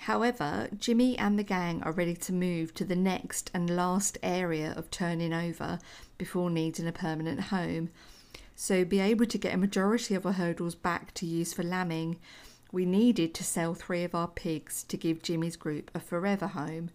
However, 0.00 0.68
Jimmy 0.76 1.16
and 1.16 1.38
the 1.38 1.44
gang 1.44 1.82
are 1.82 1.92
ready 1.92 2.14
to 2.14 2.32
move 2.32 2.74
to 2.74 2.84
the 2.84 2.96
next 2.96 3.50
and 3.54 3.70
last 3.70 4.18
area 4.22 4.74
of 4.76 4.90
turning 4.90 5.32
over 5.32 5.78
before 6.18 6.50
needing 6.50 6.88
a 6.88 6.92
permanent 6.92 7.40
home. 7.40 7.90
So, 8.56 8.84
be 8.84 9.00
able 9.00 9.26
to 9.26 9.38
get 9.38 9.54
a 9.54 9.58
majority 9.58 10.14
of 10.14 10.26
our 10.26 10.32
hurdles 10.32 10.74
back 10.74 11.14
to 11.14 11.26
use 11.26 11.52
for 11.52 11.62
lambing, 11.62 12.18
we 12.72 12.84
needed 12.84 13.34
to 13.34 13.44
sell 13.44 13.74
three 13.74 14.02
of 14.04 14.14
our 14.14 14.28
pigs 14.28 14.82
to 14.84 14.96
give 14.96 15.22
Jimmy's 15.22 15.56
group 15.56 15.90
a 15.94 16.00
forever 16.00 16.48
home. 16.48 16.90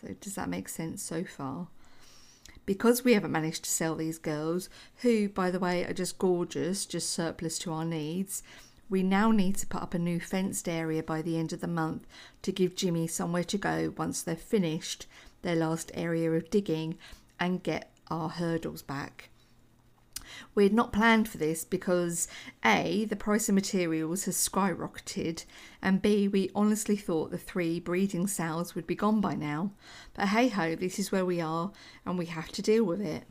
So, 0.00 0.14
does 0.20 0.34
that 0.34 0.48
make 0.48 0.68
sense 0.68 1.02
so 1.02 1.24
far? 1.24 1.68
because 2.66 3.04
we 3.04 3.14
haven't 3.14 3.32
managed 3.32 3.64
to 3.64 3.70
sell 3.70 3.94
these 3.94 4.18
girls, 4.18 4.68
who, 4.98 5.28
by 5.28 5.50
the 5.50 5.58
way, 5.58 5.84
are 5.84 5.92
just 5.92 6.18
gorgeous, 6.18 6.86
just 6.86 7.10
surplus 7.10 7.58
to 7.58 7.72
our 7.72 7.84
needs, 7.84 8.42
we 8.88 9.02
now 9.02 9.30
need 9.30 9.56
to 9.56 9.66
put 9.66 9.82
up 9.82 9.94
a 9.94 9.98
new 9.98 10.20
fenced 10.20 10.68
area 10.68 11.02
by 11.02 11.22
the 11.22 11.38
end 11.38 11.52
of 11.52 11.60
the 11.60 11.66
month 11.66 12.06
to 12.42 12.52
give 12.52 12.76
Jimmy 12.76 13.06
somewhere 13.06 13.44
to 13.44 13.58
go 13.58 13.94
once 13.96 14.22
they've 14.22 14.38
finished 14.38 15.06
their 15.42 15.56
last 15.56 15.90
area 15.94 16.30
of 16.32 16.50
digging 16.50 16.98
and 17.40 17.62
get 17.62 17.90
our 18.10 18.28
hurdles 18.28 18.82
back. 18.82 19.30
We 20.54 20.64
had 20.64 20.72
not 20.72 20.92
planned 20.92 21.28
for 21.28 21.38
this 21.38 21.64
because 21.64 22.28
A, 22.64 23.04
the 23.04 23.16
price 23.16 23.48
of 23.48 23.54
materials 23.54 24.24
has 24.24 24.36
skyrocketed, 24.36 25.44
and 25.80 26.02
B, 26.02 26.28
we 26.28 26.50
honestly 26.54 26.96
thought 26.96 27.30
the 27.30 27.38
three 27.38 27.80
breeding 27.80 28.26
sows 28.26 28.74
would 28.74 28.86
be 28.86 28.94
gone 28.94 29.20
by 29.20 29.34
now. 29.34 29.72
But 30.14 30.28
hey 30.28 30.48
ho, 30.48 30.74
this 30.74 30.98
is 30.98 31.12
where 31.12 31.24
we 31.24 31.40
are, 31.40 31.72
and 32.06 32.18
we 32.18 32.26
have 32.26 32.48
to 32.52 32.62
deal 32.62 32.84
with 32.84 33.00
it. 33.00 33.24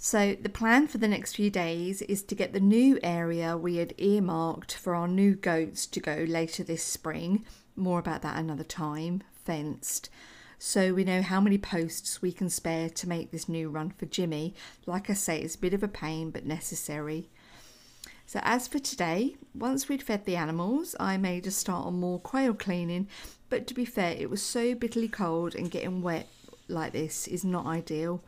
So, 0.00 0.36
the 0.40 0.48
plan 0.48 0.86
for 0.86 0.98
the 0.98 1.08
next 1.08 1.34
few 1.34 1.50
days 1.50 2.02
is 2.02 2.22
to 2.22 2.36
get 2.36 2.52
the 2.52 2.60
new 2.60 3.00
area 3.02 3.56
we 3.56 3.76
had 3.76 3.94
earmarked 3.98 4.72
for 4.72 4.94
our 4.94 5.08
new 5.08 5.34
goats 5.34 5.86
to 5.88 6.00
go 6.00 6.24
later 6.28 6.62
this 6.62 6.84
spring. 6.84 7.44
More 7.74 7.98
about 7.98 8.22
that 8.22 8.38
another 8.38 8.64
time, 8.64 9.22
fenced 9.44 10.08
so 10.58 10.92
we 10.92 11.04
know 11.04 11.22
how 11.22 11.40
many 11.40 11.56
posts 11.56 12.20
we 12.20 12.32
can 12.32 12.50
spare 12.50 12.90
to 12.90 13.08
make 13.08 13.30
this 13.30 13.48
new 13.48 13.70
run 13.70 13.90
for 13.90 14.06
Jimmy. 14.06 14.54
Like 14.86 15.08
I 15.08 15.14
say, 15.14 15.40
it's 15.40 15.54
a 15.54 15.60
bit 15.60 15.74
of 15.74 15.84
a 15.84 15.88
pain 15.88 16.30
but 16.30 16.44
necessary. 16.44 17.28
So, 18.26 18.40
as 18.42 18.68
for 18.68 18.78
today, 18.78 19.36
once 19.54 19.88
we'd 19.88 20.02
fed 20.02 20.26
the 20.26 20.36
animals, 20.36 20.94
I 21.00 21.16
made 21.16 21.46
a 21.46 21.50
start 21.50 21.86
on 21.86 22.00
more 22.00 22.18
quail 22.18 22.52
cleaning. 22.52 23.08
But 23.48 23.66
to 23.68 23.74
be 23.74 23.84
fair, 23.84 24.14
it 24.18 24.28
was 24.28 24.42
so 24.42 24.74
bitterly 24.74 25.08
cold 25.08 25.54
and 25.54 25.70
getting 25.70 26.02
wet 26.02 26.28
like 26.66 26.92
this 26.92 27.26
is 27.26 27.44
not 27.44 27.64
ideal. 27.64 28.22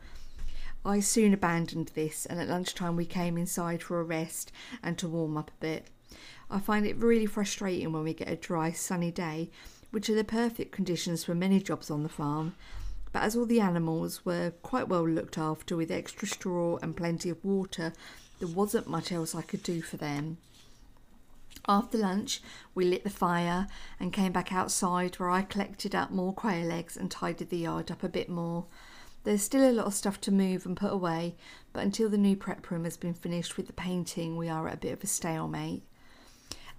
I 0.83 0.99
soon 0.99 1.33
abandoned 1.33 1.91
this, 1.93 2.25
and 2.25 2.39
at 2.39 2.47
lunchtime 2.47 2.95
we 2.95 3.05
came 3.05 3.37
inside 3.37 3.83
for 3.83 3.99
a 3.99 4.03
rest 4.03 4.51
and 4.81 4.97
to 4.97 5.07
warm 5.07 5.37
up 5.37 5.51
a 5.51 5.61
bit. 5.61 5.87
I 6.49 6.59
find 6.59 6.85
it 6.85 6.97
really 6.97 7.25
frustrating 7.25 7.91
when 7.91 8.03
we 8.03 8.13
get 8.13 8.29
a 8.29 8.35
dry, 8.35 8.71
sunny 8.71 9.11
day 9.11 9.49
which 9.91 10.09
are 10.09 10.15
the 10.15 10.23
perfect 10.23 10.71
conditions 10.71 11.23
for 11.23 11.35
many 11.35 11.59
jobs 11.59 11.91
on 11.91 12.03
the 12.03 12.09
farm. 12.09 12.55
But 13.11 13.23
as 13.23 13.35
all 13.35 13.45
the 13.45 13.59
animals 13.59 14.25
were 14.25 14.53
quite 14.63 14.87
well 14.87 15.07
looked 15.07 15.37
after 15.37 15.75
with 15.75 15.91
extra 15.91 16.27
straw 16.27 16.77
and 16.81 16.95
plenty 16.95 17.29
of 17.29 17.43
water, 17.43 17.93
there 18.39 18.47
wasn't 18.47 18.87
much 18.87 19.11
else 19.11 19.35
I 19.35 19.41
could 19.41 19.63
do 19.63 19.81
for 19.81 19.97
them. 19.97 20.37
After 21.67 21.97
lunch, 21.97 22.41
we 22.73 22.85
lit 22.85 23.03
the 23.03 23.09
fire 23.09 23.67
and 23.99 24.13
came 24.13 24.31
back 24.31 24.51
outside 24.51 25.15
where 25.15 25.29
I 25.29 25.41
collected 25.43 25.93
up 25.93 26.09
more 26.09 26.33
quail 26.33 26.71
eggs 26.71 26.97
and 26.97 27.11
tidied 27.11 27.49
the 27.49 27.57
yard 27.57 27.91
up 27.91 28.03
a 28.03 28.09
bit 28.09 28.29
more. 28.29 28.65
There's 29.23 29.43
still 29.43 29.69
a 29.69 29.71
lot 29.71 29.85
of 29.85 29.93
stuff 29.93 30.19
to 30.21 30.31
move 30.31 30.65
and 30.65 30.75
put 30.75 30.91
away, 30.91 31.35
but 31.73 31.83
until 31.83 32.09
the 32.09 32.17
new 32.17 32.35
prep 32.35 32.71
room 32.71 32.85
has 32.85 32.97
been 32.97 33.13
finished 33.13 33.55
with 33.55 33.67
the 33.67 33.73
painting, 33.73 34.35
we 34.35 34.49
are 34.49 34.67
at 34.67 34.73
a 34.73 34.77
bit 34.77 34.93
of 34.93 35.03
a 35.03 35.07
stalemate. 35.07 35.83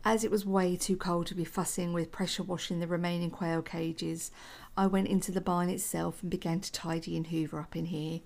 As 0.04 0.24
it 0.24 0.30
was 0.32 0.44
way 0.44 0.74
too 0.74 0.96
cold 0.96 1.28
to 1.28 1.36
be 1.36 1.44
fussing 1.44 1.92
with 1.92 2.10
pressure 2.10 2.42
washing 2.42 2.80
the 2.80 2.88
remaining 2.88 3.30
quail 3.30 3.62
cages, 3.62 4.32
I 4.76 4.88
went 4.88 5.06
into 5.06 5.30
the 5.30 5.40
barn 5.40 5.68
itself 5.68 6.20
and 6.20 6.30
began 6.30 6.58
to 6.58 6.72
tidy 6.72 7.16
and 7.16 7.28
hoover 7.28 7.60
up 7.60 7.76
in 7.76 7.86
here. 7.86 8.20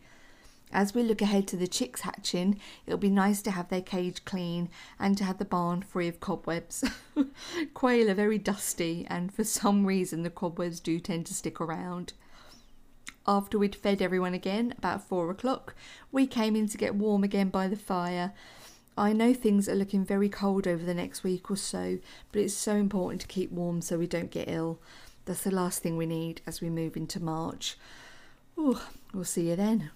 As 0.72 0.94
we 0.94 1.02
look 1.02 1.20
ahead 1.20 1.46
to 1.48 1.57
the 1.57 1.68
chicks 1.68 2.00
hatching, 2.00 2.59
it'll 2.87 2.98
be 2.98 3.11
nice 3.11 3.42
to 3.42 3.50
have 3.50 3.68
their 3.68 3.83
cage 3.83 4.24
clean 4.24 4.70
and 4.98 5.18
to 5.18 5.24
have 5.24 5.37
the 5.37 5.44
barn 5.44 5.83
free 5.83 6.09
of 6.09 6.20
cobwebs. 6.20 6.83
Quail 7.74 8.11
are 8.11 8.14
very 8.14 8.38
dusty, 8.38 9.07
and 9.09 9.33
for 9.33 9.44
some 9.44 9.87
reason, 9.87 10.22
the 10.22 10.31
cobwebs 10.31 10.81
do 10.81 10.98
tend 10.98 11.26
to 11.26 11.35
stick 11.35 11.61
around. 11.61 12.14
After 13.28 13.58
we'd 13.58 13.74
fed 13.74 14.00
everyone 14.00 14.34
again, 14.34 14.74
about 14.78 15.02
four 15.02 15.30
o'clock, 15.30 15.74
we 16.12 16.26
came 16.26 16.54
in 16.54 16.68
to 16.68 16.78
get 16.78 16.94
warm 16.94 17.24
again 17.24 17.48
by 17.48 17.66
the 17.68 17.76
fire 17.76 18.32
I 18.98 19.12
know 19.12 19.34
things 19.34 19.68
are 19.68 19.74
looking 19.74 20.04
very 20.04 20.30
cold 20.30 20.66
over 20.66 20.82
the 20.82 20.94
next 20.94 21.22
week 21.22 21.50
or 21.50 21.56
so, 21.56 21.98
but 22.32 22.40
it's 22.40 22.54
so 22.54 22.76
important 22.76 23.20
to 23.20 23.26
keep 23.26 23.52
warm 23.52 23.82
so 23.82 23.98
we 23.98 24.06
don't 24.06 24.30
get 24.30 24.48
ill. 24.48 24.78
That's 25.26 25.42
the 25.42 25.50
last 25.50 25.82
thing 25.82 25.98
we 25.98 26.06
need 26.06 26.40
as 26.46 26.62
we 26.62 26.70
move 26.70 26.96
into 26.96 27.22
March. 27.22 27.76
Ooh, 28.58 28.78
we'll 29.12 29.24
see 29.24 29.50
you 29.50 29.56
then. 29.56 29.90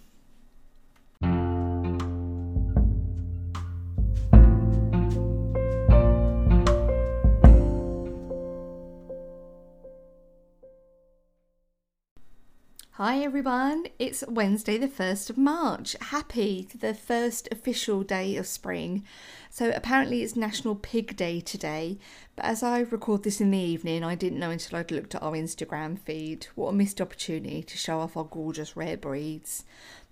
Hi 13.03 13.21
everyone, 13.21 13.87
it's 13.99 14.23
Wednesday, 14.29 14.77
the 14.77 14.87
1st 14.87 15.31
of 15.31 15.39
March. 15.39 15.97
Happy 16.11 16.69
the 16.79 16.93
first 16.93 17.49
official 17.51 18.03
day 18.03 18.37
of 18.37 18.47
spring. 18.47 19.05
So, 19.49 19.73
apparently, 19.75 20.23
it's 20.23 20.37
National 20.37 20.75
Pig 20.75 21.17
Day 21.17 21.41
today, 21.41 21.97
but 22.37 22.45
as 22.45 22.63
I 22.63 22.81
record 22.81 23.23
this 23.23 23.41
in 23.41 23.53
the 23.53 23.59
evening, 23.59 24.05
I 24.05 24.17
didn't 24.17 24.39
know 24.39 24.51
until 24.51 24.77
I'd 24.77 24.91
looked 24.91 25.15
at 25.15 25.23
our 25.23 25.33
Instagram 25.33 25.99
feed. 25.99 26.49
What 26.57 26.69
a 26.69 26.73
missed 26.75 27.01
opportunity 27.01 27.63
to 27.63 27.79
show 27.79 28.01
off 28.01 28.19
our 28.19 28.25
gorgeous 28.25 28.77
rare 28.77 28.99
breeds. 28.99 29.65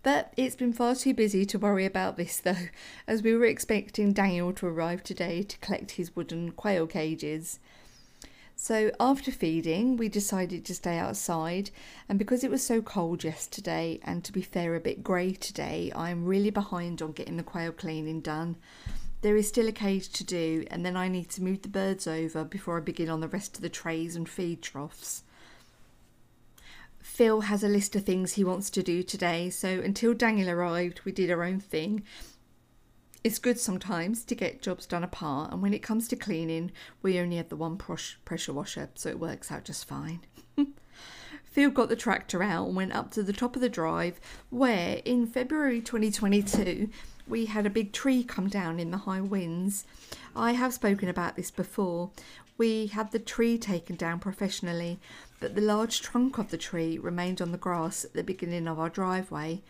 But 0.03 0.33
it's 0.39 0.57
been 0.57 0.73
far 0.73 0.95
too 0.95 1.13
busy 1.13 1.45
to 1.45 1.59
worry 1.59 1.85
about 1.85 2.17
this 2.17 2.41
though, 2.41 2.69
as 3.07 3.23
we 3.23 3.35
were 3.35 3.45
expecting 3.45 4.15
Daniel 4.15 4.55
to 4.55 4.67
arrive 4.67 5.03
today 5.03 5.43
to 5.43 5.59
collect 5.59 5.91
his 5.91 6.17
wooden 6.17 6.53
quail 6.53 6.87
cages. 6.87 7.59
So, 8.61 8.91
after 8.99 9.31
feeding, 9.31 9.97
we 9.97 10.09
decided 10.09 10.65
to 10.65 10.75
stay 10.75 10.99
outside, 10.99 11.71
and 12.09 12.19
because 12.19 12.43
it 12.43 12.51
was 12.51 12.61
so 12.61 12.83
cold 12.83 13.23
yesterday, 13.23 14.01
and 14.03 14.25
to 14.25 14.33
be 14.33 14.43
fair, 14.43 14.75
a 14.75 14.81
bit 14.81 15.05
grey 15.05 15.35
today, 15.35 15.93
I'm 15.95 16.25
really 16.25 16.51
behind 16.51 17.01
on 17.01 17.13
getting 17.13 17.37
the 17.37 17.45
quail 17.45 17.71
cleaning 17.71 18.21
done. 18.21 18.57
There 19.23 19.37
is 19.37 19.47
still 19.47 19.69
a 19.69 19.73
cage 19.73 20.09
to 20.09 20.25
do, 20.25 20.67
and 20.73 20.85
then 20.85 20.97
I 20.97 21.07
need 21.07 21.31
to 21.31 21.43
move 21.43 21.63
the 21.63 21.69
birds 21.69 22.09
over 22.09 22.43
before 22.43 22.79
I 22.79 22.81
begin 22.81 23.09
on 23.09 23.21
the 23.21 23.29
rest 23.29 23.55
of 23.55 23.63
the 23.63 23.69
trays 23.69 24.17
and 24.17 24.29
feed 24.29 24.61
troughs. 24.61 25.23
Phil 27.01 27.43
has 27.43 27.63
a 27.63 27.69
list 27.69 27.95
of 27.95 28.05
things 28.05 28.33
he 28.33 28.43
wants 28.43 28.71
to 28.71 28.83
do 28.83 29.05
today, 29.05 29.51
so 29.51 29.69
until 29.69 30.15
Daniel 30.15 30.51
arrived, 30.51 31.03
we 31.05 31.13
did 31.13 31.31
our 31.31 31.45
own 31.45 31.61
thing 31.61 32.03
it's 33.25 33.39
good 33.39 33.59
sometimes 33.59 34.25
to 34.25 34.35
get 34.35 34.63
jobs 34.63 34.87
done 34.87 35.05
apart, 35.05 35.53
and 35.53 35.63
when 35.63 35.75
it 35.75 35.83
comes 35.83 36.09
to 36.09 36.17
cleaning, 36.17 36.71
we 37.03 37.19
only 37.19 37.37
have 37.37 37.49
the 37.49 37.57
one 37.57 37.77
pressure 37.77 38.53
washer, 38.53 38.89
so 38.95 39.09
it 39.09 39.19
works 39.19 39.51
out 39.51 39.65
just 39.65 39.87
fine. 39.87 40.21
Phil 41.45 41.71
got 41.71 41.89
the 41.89 41.97
tractor 41.97 42.43
out 42.43 42.67
and 42.69 42.77
went 42.77 42.93
up 42.93 43.11
to 43.13 43.23
the 43.23 43.33
top 43.33 43.57
of 43.57 43.63
the 43.63 43.69
drive, 43.69 44.21
where 44.51 45.01
in 45.05 45.27
February 45.27 45.81
2022 45.81 46.89
we 47.27 47.47
had 47.47 47.67
a 47.67 47.71
big 47.71 47.93
tree 47.93 48.23
come 48.23 48.49
down 48.49 48.79
in 48.79 48.91
the 48.91 48.99
high 48.99 49.21
winds. 49.21 49.85
I 50.37 50.53
have 50.53 50.73
spoken 50.73 51.09
about 51.09 51.37
this 51.37 51.51
before. 51.51 52.11
We 52.57 52.87
had 52.89 53.13
the 53.13 53.19
tree 53.19 53.59
taken 53.59 53.97
down 53.97 54.19
professionally, 54.19 54.99
but 55.41 55.55
the 55.55 55.61
large 55.61 56.01
trunk 56.01 56.39
of 56.39 56.51
the 56.51 56.59
tree 56.59 56.99
remained 56.99 57.41
on 57.41 57.53
the 57.53 57.59
grass 57.59 58.05
at 58.05 58.15
the 58.15 58.25
beginning 58.25 58.67
of 58.67 58.79
our 58.79 58.89
driveway. 58.89 59.63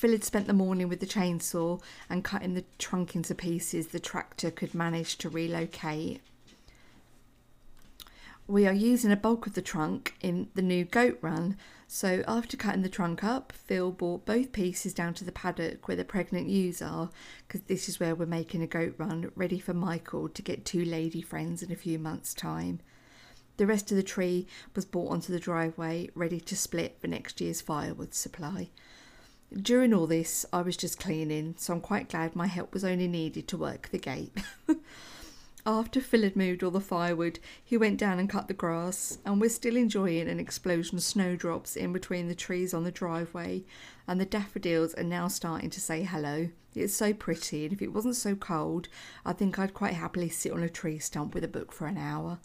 Phil 0.00 0.12
had 0.12 0.24
spent 0.24 0.46
the 0.46 0.54
morning 0.54 0.88
with 0.88 1.00
the 1.00 1.06
chainsaw 1.06 1.78
and 2.08 2.24
cutting 2.24 2.54
the 2.54 2.64
trunk 2.78 3.14
into 3.14 3.34
pieces 3.34 3.88
the 3.88 4.00
tractor 4.00 4.50
could 4.50 4.74
manage 4.74 5.18
to 5.18 5.28
relocate. 5.28 6.22
We 8.46 8.66
are 8.66 8.72
using 8.72 9.12
a 9.12 9.16
bulk 9.16 9.46
of 9.46 9.52
the 9.52 9.60
trunk 9.60 10.14
in 10.22 10.48
the 10.54 10.62
new 10.62 10.86
goat 10.86 11.18
run, 11.20 11.58
so 11.86 12.24
after 12.26 12.56
cutting 12.56 12.80
the 12.80 12.88
trunk 12.88 13.22
up, 13.22 13.52
Phil 13.52 13.92
brought 13.92 14.24
both 14.24 14.52
pieces 14.52 14.94
down 14.94 15.12
to 15.12 15.24
the 15.24 15.32
paddock 15.32 15.86
where 15.86 15.98
the 15.98 16.04
pregnant 16.06 16.48
ewes 16.48 16.80
are, 16.80 17.10
because 17.46 17.60
this 17.66 17.86
is 17.86 18.00
where 18.00 18.14
we're 18.14 18.24
making 18.24 18.62
a 18.62 18.66
goat 18.66 18.94
run 18.96 19.30
ready 19.34 19.58
for 19.58 19.74
Michael 19.74 20.30
to 20.30 20.40
get 20.40 20.64
two 20.64 20.82
lady 20.82 21.20
friends 21.20 21.62
in 21.62 21.70
a 21.70 21.76
few 21.76 21.98
months' 21.98 22.32
time. 22.32 22.80
The 23.58 23.66
rest 23.66 23.90
of 23.90 23.98
the 23.98 24.02
tree 24.02 24.46
was 24.74 24.86
brought 24.86 25.10
onto 25.10 25.30
the 25.30 25.38
driveway, 25.38 26.08
ready 26.14 26.40
to 26.40 26.56
split 26.56 26.96
for 26.98 27.06
next 27.06 27.38
year's 27.42 27.60
firewood 27.60 28.14
supply. 28.14 28.70
During 29.54 29.92
all 29.92 30.06
this, 30.06 30.46
I 30.52 30.62
was 30.62 30.76
just 30.76 31.00
cleaning, 31.00 31.56
so 31.58 31.72
I'm 31.74 31.80
quite 31.80 32.08
glad 32.08 32.36
my 32.36 32.46
help 32.46 32.72
was 32.72 32.84
only 32.84 33.08
needed 33.08 33.48
to 33.48 33.56
work 33.56 33.88
the 33.88 33.98
gate. 33.98 34.32
After 35.66 36.00
Phil 36.00 36.22
had 36.22 36.36
moved 36.36 36.62
all 36.62 36.70
the 36.70 36.80
firewood, 36.80 37.40
he 37.62 37.76
went 37.76 37.98
down 37.98 38.18
and 38.20 38.30
cut 38.30 38.46
the 38.46 38.54
grass, 38.54 39.18
and 39.26 39.40
we're 39.40 39.50
still 39.50 39.76
enjoying 39.76 40.28
an 40.28 40.38
explosion 40.38 40.96
of 40.98 41.02
snowdrops 41.02 41.74
in 41.74 41.92
between 41.92 42.28
the 42.28 42.34
trees 42.34 42.72
on 42.72 42.84
the 42.84 42.92
driveway, 42.92 43.64
and 44.06 44.20
the 44.20 44.24
daffodils 44.24 44.94
are 44.94 45.02
now 45.02 45.26
starting 45.26 45.68
to 45.70 45.80
say 45.80 46.04
hello. 46.04 46.48
It's 46.74 46.94
so 46.94 47.12
pretty, 47.12 47.64
and 47.64 47.72
if 47.72 47.82
it 47.82 47.92
wasn't 47.92 48.16
so 48.16 48.36
cold, 48.36 48.88
I 49.26 49.32
think 49.32 49.58
I'd 49.58 49.74
quite 49.74 49.94
happily 49.94 50.28
sit 50.28 50.52
on 50.52 50.62
a 50.62 50.68
tree 50.68 51.00
stump 51.00 51.34
with 51.34 51.42
a 51.42 51.48
book 51.48 51.72
for 51.72 51.88
an 51.88 51.98
hour. 51.98 52.38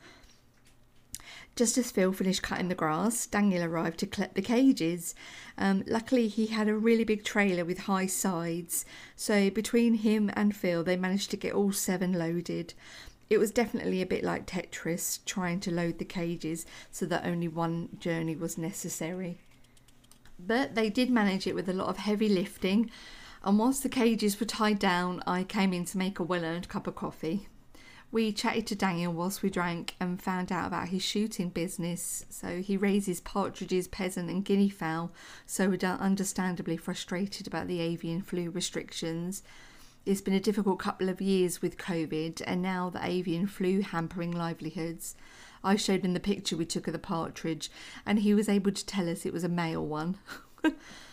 Just 1.56 1.78
as 1.78 1.90
Phil 1.90 2.12
finished 2.12 2.42
cutting 2.42 2.68
the 2.68 2.76
grass, 2.76 3.26
Daniel 3.26 3.64
arrived 3.64 4.00
to 4.00 4.08
collect 4.08 4.36
the 4.36 4.42
cages. 4.42 5.16
Um, 5.58 5.86
luckily, 5.88 6.28
he 6.28 6.48
had 6.48 6.68
a 6.68 6.76
really 6.76 7.06
big 7.06 7.24
trailer 7.24 7.64
with 7.64 7.80
high 7.80 8.08
sides, 8.08 8.86
so 9.16 9.50
between 9.50 9.94
him 9.94 10.30
and 10.34 10.54
Phil, 10.54 10.84
they 10.84 10.98
managed 10.98 11.32
to 11.32 11.38
get 11.38 11.54
all 11.54 11.72
seven 11.72 12.12
loaded. 12.12 12.74
It 13.30 13.38
was 13.38 13.52
definitely 13.52 14.02
a 14.02 14.06
bit 14.06 14.22
like 14.22 14.46
Tetris, 14.46 15.20
trying 15.26 15.62
to 15.62 15.72
load 15.72 15.98
the 15.98 16.06
cages 16.06 16.66
so 16.92 17.06
that 17.06 17.26
only 17.26 17.48
one 17.48 17.88
journey 18.00 18.36
was 18.36 18.58
necessary. 18.58 19.38
But 20.38 20.76
they 20.76 20.90
did 20.90 21.10
manage 21.10 21.48
it 21.48 21.56
with 21.56 21.70
a 21.70 21.74
lot 21.74 21.88
of 21.88 21.98
heavy 21.98 22.28
lifting, 22.28 22.92
and 23.46 23.58
whilst 23.58 23.82
the 23.82 23.90
cages 23.90 24.42
were 24.42 24.46
tied 24.46 24.80
down, 24.80 25.24
I 25.26 25.46
came 25.46 25.72
in 25.72 25.86
to 25.86 25.98
make 25.98 26.20
a 26.20 26.24
well 26.24 26.44
earned 26.44 26.68
cup 26.68 26.86
of 26.86 26.96
coffee 26.96 27.48
we 28.12 28.32
chatted 28.32 28.68
to 28.68 28.76
Daniel 28.76 29.12
whilst 29.12 29.44
we 29.44 29.50
drank 29.50 29.96
and 30.00 30.22
found 30.22 30.52
out 30.52 30.68
about 30.68 30.90
his 30.90 31.04
shooting 31.04 31.50
business. 31.50 32.26
So 32.30 32.62
he 32.62 32.78
raises 32.78 33.20
partridges, 33.20 33.88
pheasant, 33.88 34.30
and 34.30 34.46
guinea 34.46 34.70
fowl, 34.70 35.12
so 35.46 35.70
we're 35.70 35.80
understandably 35.84 36.78
frustrated 36.78 37.48
about 37.48 37.68
the 37.68 37.82
avian 37.82 38.22
flu 38.22 38.50
restrictions. 38.50 39.44
It's 40.06 40.22
been 40.22 40.34
a 40.34 40.40
difficult 40.40 40.78
couple 40.80 41.10
of 41.10 41.20
years 41.20 41.62
with 41.62 41.78
COVID 41.78 42.42
and 42.46 42.62
now 42.62 42.90
the 42.92 43.04
avian 43.04 43.48
flu 43.48 43.82
hampering 43.82 44.32
livelihoods. 44.32 45.16
I 45.64 45.76
showed 45.76 46.06
him 46.06 46.14
the 46.14 46.20
picture 46.20 46.56
we 46.56 46.66
took 46.66 46.86
of 46.86 46.94
the 46.94 47.00
partridge 47.00 47.72
and 48.06 48.20
he 48.20 48.36
was 48.36 48.48
able 48.48 48.72
to 48.72 48.86
tell 48.86 49.10
us 49.10 49.26
it 49.26 49.34
was 49.34 49.44
a 49.44 49.50
male 49.50 49.86
one. 49.86 50.20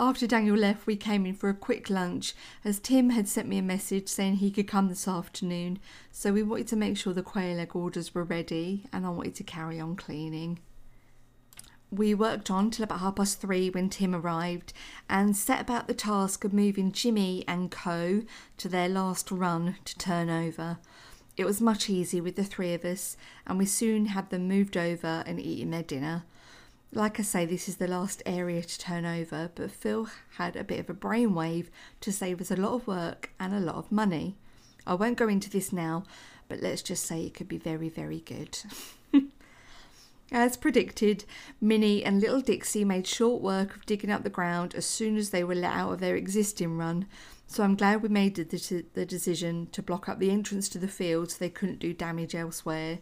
After 0.00 0.28
Daniel 0.28 0.56
left, 0.56 0.86
we 0.86 0.94
came 0.94 1.26
in 1.26 1.34
for 1.34 1.48
a 1.48 1.54
quick 1.54 1.90
lunch 1.90 2.32
as 2.64 2.78
Tim 2.78 3.10
had 3.10 3.26
sent 3.26 3.48
me 3.48 3.58
a 3.58 3.62
message 3.62 4.06
saying 4.06 4.36
he 4.36 4.52
could 4.52 4.68
come 4.68 4.88
this 4.88 5.08
afternoon. 5.08 5.80
So 6.12 6.32
we 6.32 6.44
wanted 6.44 6.68
to 6.68 6.76
make 6.76 6.96
sure 6.96 7.12
the 7.12 7.24
quail 7.24 7.58
egg 7.58 7.74
orders 7.74 8.14
were 8.14 8.22
ready 8.22 8.84
and 8.92 9.04
I 9.04 9.08
wanted 9.08 9.34
to 9.34 9.42
carry 9.42 9.80
on 9.80 9.96
cleaning. 9.96 10.60
We 11.90 12.14
worked 12.14 12.48
on 12.48 12.70
till 12.70 12.84
about 12.84 13.00
half 13.00 13.16
past 13.16 13.40
three 13.40 13.70
when 13.70 13.90
Tim 13.90 14.14
arrived 14.14 14.72
and 15.10 15.36
set 15.36 15.60
about 15.60 15.88
the 15.88 15.94
task 15.94 16.44
of 16.44 16.52
moving 16.52 16.92
Jimmy 16.92 17.42
and 17.48 17.68
Co. 17.68 18.22
to 18.58 18.68
their 18.68 18.88
last 18.88 19.32
run 19.32 19.78
to 19.84 19.98
turn 19.98 20.30
over. 20.30 20.78
It 21.36 21.44
was 21.44 21.60
much 21.60 21.90
easier 21.90 22.22
with 22.22 22.36
the 22.36 22.44
three 22.44 22.72
of 22.72 22.84
us, 22.84 23.16
and 23.46 23.58
we 23.58 23.66
soon 23.66 24.06
had 24.06 24.30
them 24.30 24.46
moved 24.46 24.76
over 24.76 25.24
and 25.26 25.40
eating 25.40 25.70
their 25.70 25.82
dinner. 25.82 26.24
Like 26.92 27.20
I 27.20 27.22
say, 27.22 27.44
this 27.44 27.68
is 27.68 27.76
the 27.76 27.86
last 27.86 28.22
area 28.24 28.62
to 28.62 28.78
turn 28.78 29.04
over, 29.04 29.50
but 29.54 29.70
Phil 29.70 30.08
had 30.36 30.56
a 30.56 30.64
bit 30.64 30.80
of 30.80 30.88
a 30.88 30.94
brainwave 30.94 31.66
to 32.00 32.10
save 32.10 32.40
us 32.40 32.50
a 32.50 32.56
lot 32.56 32.72
of 32.72 32.86
work 32.86 33.30
and 33.38 33.52
a 33.52 33.60
lot 33.60 33.76
of 33.76 33.92
money. 33.92 34.36
I 34.86 34.94
won't 34.94 35.18
go 35.18 35.28
into 35.28 35.50
this 35.50 35.70
now, 35.70 36.04
but 36.48 36.60
let's 36.60 36.80
just 36.80 37.04
say 37.04 37.22
it 37.22 37.34
could 37.34 37.48
be 37.48 37.58
very, 37.58 37.90
very 37.90 38.20
good. 38.20 38.58
As 40.32 40.56
predicted, 40.56 41.24
Minnie 41.60 42.04
and 42.04 42.20
little 42.20 42.40
Dixie 42.40 42.84
made 42.84 43.06
short 43.06 43.42
work 43.42 43.76
of 43.76 43.86
digging 43.86 44.10
up 44.10 44.24
the 44.24 44.30
ground 44.30 44.74
as 44.74 44.86
soon 44.86 45.16
as 45.16 45.30
they 45.30 45.44
were 45.44 45.54
let 45.54 45.72
out 45.72 45.92
of 45.92 46.00
their 46.00 46.16
existing 46.16 46.76
run, 46.78 47.06
so 47.46 47.64
I'm 47.64 47.76
glad 47.76 48.02
we 48.02 48.10
made 48.10 48.34
the, 48.34 48.84
the 48.92 49.06
decision 49.06 49.68
to 49.72 49.82
block 49.82 50.06
up 50.06 50.18
the 50.18 50.30
entrance 50.30 50.68
to 50.70 50.78
the 50.78 50.86
field 50.86 51.30
so 51.30 51.36
they 51.38 51.48
couldn't 51.48 51.78
do 51.78 51.94
damage 51.94 52.34
elsewhere. 52.34 52.98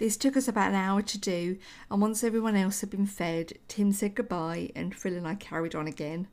This 0.00 0.16
took 0.16 0.34
us 0.34 0.48
about 0.48 0.70
an 0.70 0.76
hour 0.76 1.02
to 1.02 1.18
do, 1.18 1.58
and 1.90 2.00
once 2.00 2.24
everyone 2.24 2.56
else 2.56 2.80
had 2.80 2.88
been 2.88 3.04
fed, 3.04 3.52
Tim 3.68 3.92
said 3.92 4.14
goodbye 4.14 4.70
and 4.74 4.94
Phil 4.96 5.14
and 5.14 5.28
I 5.28 5.34
carried 5.34 5.74
on 5.74 5.86
again. 5.86 6.26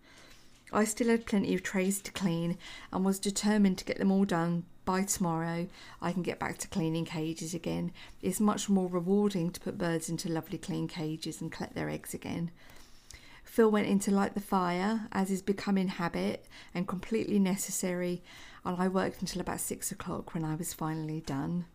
I 0.72 0.86
still 0.86 1.10
had 1.10 1.26
plenty 1.26 1.54
of 1.54 1.64
trays 1.64 2.02
to 2.04 2.14
clean 2.14 2.58
and 2.94 3.04
was 3.04 3.20
determined 3.20 3.78
to 3.80 3.84
get 3.84 3.98
them 3.98 4.10
all 4.10 4.24
done 4.24 4.64
by 4.86 5.04
tomorrow. 5.04 5.68
I 6.02 6.14
can 6.14 6.24
get 6.24 6.40
back 6.40 6.60
to 6.60 6.70
cleaning 6.70 7.04
cages 7.04 7.54
again. 7.54 7.92
It's 8.22 8.40
much 8.40 8.70
more 8.70 8.88
rewarding 8.88 9.52
to 9.52 9.60
put 9.60 9.78
birds 9.78 10.08
into 10.08 10.32
lovely 10.32 10.58
clean 10.58 10.88
cages 10.88 11.42
and 11.42 11.52
collect 11.52 11.76
their 11.76 11.90
eggs 11.90 12.14
again. 12.14 12.52
Phil 13.44 13.70
went 13.70 13.88
in 13.88 14.00
to 14.00 14.12
light 14.12 14.34
the 14.34 14.40
fire, 14.40 15.10
as 15.12 15.30
is 15.30 15.42
becoming 15.42 15.90
habit 15.90 16.46
and 16.74 16.88
completely 16.88 17.38
necessary, 17.38 18.24
and 18.64 18.82
I 18.82 18.88
worked 18.88 19.20
until 19.20 19.42
about 19.42 19.60
six 19.60 19.92
o'clock 19.92 20.34
when 20.34 20.46
I 20.46 20.56
was 20.56 20.74
finally 20.74 21.20
done. 21.20 21.66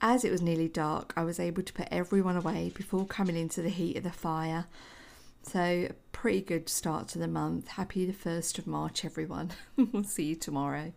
As 0.00 0.24
it 0.24 0.30
was 0.30 0.40
nearly 0.40 0.68
dark, 0.68 1.12
I 1.16 1.24
was 1.24 1.40
able 1.40 1.62
to 1.62 1.72
put 1.72 1.88
everyone 1.90 2.36
away 2.36 2.70
before 2.74 3.04
coming 3.04 3.36
into 3.36 3.62
the 3.62 3.68
heat 3.68 3.96
of 3.96 4.04
the 4.04 4.12
fire. 4.12 4.66
So, 5.42 5.60
a 5.60 5.92
pretty 6.12 6.40
good 6.40 6.68
start 6.68 7.08
to 7.08 7.18
the 7.18 7.26
month. 7.26 7.68
Happy 7.68 8.06
the 8.06 8.12
1st 8.12 8.58
of 8.58 8.66
March, 8.66 9.04
everyone. 9.04 9.50
we'll 9.76 10.04
see 10.04 10.24
you 10.24 10.36
tomorrow. 10.36 10.92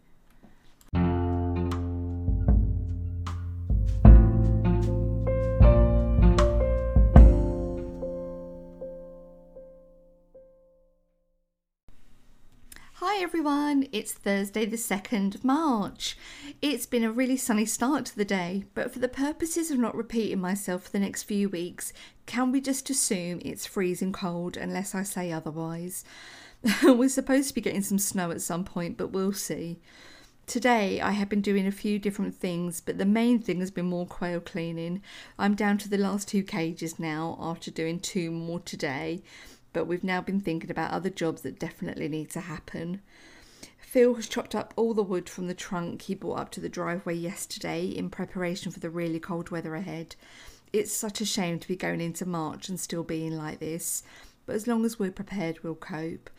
Everyone, 13.22 13.88
it's 13.92 14.14
Thursday, 14.14 14.66
the 14.66 14.76
2nd 14.76 15.36
of 15.36 15.44
March. 15.44 16.18
It's 16.60 16.88
been 16.88 17.04
a 17.04 17.12
really 17.12 17.38
sunny 17.38 17.68
start 17.68 18.06
to 18.08 18.16
the 18.16 18.26
day, 18.26 18.66
but 18.74 18.92
for 18.92 18.98
the 18.98 19.08
purposes 19.08 19.70
of 19.70 19.78
not 19.78 19.96
repeating 19.96 20.42
myself 20.42 20.86
for 20.86 20.90
the 20.90 21.00
next 21.00 21.24
few 21.24 21.48
weeks, 21.48 21.94
can 22.26 22.52
we 22.52 22.60
just 22.60 22.90
assume 22.90 23.40
it's 23.46 23.68
freezing 23.68 24.12
cold 24.12 24.58
unless 24.58 24.96
I 24.96 25.04
say 25.04 25.32
otherwise? 25.32 26.04
We're 26.84 27.10
supposed 27.10 27.50
to 27.50 27.54
be 27.54 27.62
getting 27.62 27.84
some 27.84 28.00
snow 28.00 28.32
at 28.32 28.42
some 28.42 28.64
point, 28.64 28.98
but 28.98 29.12
we'll 29.12 29.34
see. 29.34 29.78
Today, 30.48 31.00
I 31.00 31.12
have 31.12 31.30
been 31.30 31.42
doing 31.42 31.68
a 31.68 31.72
few 31.72 32.00
different 32.00 32.34
things, 32.34 32.82
but 32.82 32.98
the 32.98 33.06
main 33.06 33.38
thing 33.38 33.60
has 33.60 33.70
been 33.70 33.86
more 33.86 34.08
quail 34.08 34.40
cleaning. 34.40 35.04
I'm 35.38 35.54
down 35.54 35.78
to 35.78 35.90
the 35.90 36.00
last 36.00 36.28
two 36.28 36.42
cages 36.42 36.98
now 36.98 37.38
after 37.40 37.70
doing 37.70 38.00
two 38.00 38.32
more 38.32 38.62
today, 38.62 39.22
but 39.74 39.86
we've 39.86 40.04
now 40.04 40.22
been 40.22 40.42
thinking 40.42 40.72
about 40.72 40.92
other 40.92 41.10
jobs 41.10 41.44
that 41.44 41.60
definitely 41.60 42.10
need 42.10 42.30
to 42.32 42.42
happen. 42.42 43.02
Phil 43.92 44.14
has 44.14 44.30
chopped 44.30 44.56
up 44.56 44.74
all 44.78 44.94
the 44.94 45.04
wood 45.04 45.28
from 45.28 45.48
the 45.48 45.54
trunk 45.54 46.04
he 46.04 46.16
brought 46.16 46.40
up 46.40 46.52
to 46.52 46.62
the 46.62 46.70
driveway 46.70 47.14
yesterday 47.14 47.88
in 47.88 48.10
preparation 48.10 48.72
for 48.72 48.80
the 48.80 48.90
really 48.90 49.20
cold 49.20 49.50
weather 49.50 49.76
ahead. 49.76 50.16
It's 50.72 50.94
such 50.94 51.20
a 51.20 51.26
shame 51.26 51.60
to 51.60 51.68
be 51.68 51.76
going 51.76 52.00
into 52.00 52.26
March 52.26 52.70
and 52.70 52.80
still 52.80 53.04
being 53.04 53.36
like 53.36 53.60
this, 53.60 54.04
but 54.46 54.56
as 54.56 54.66
long 54.66 54.86
as 54.86 54.98
we're 54.98 55.12
prepared, 55.12 55.62
we'll 55.62 55.76
cope. 55.76 56.30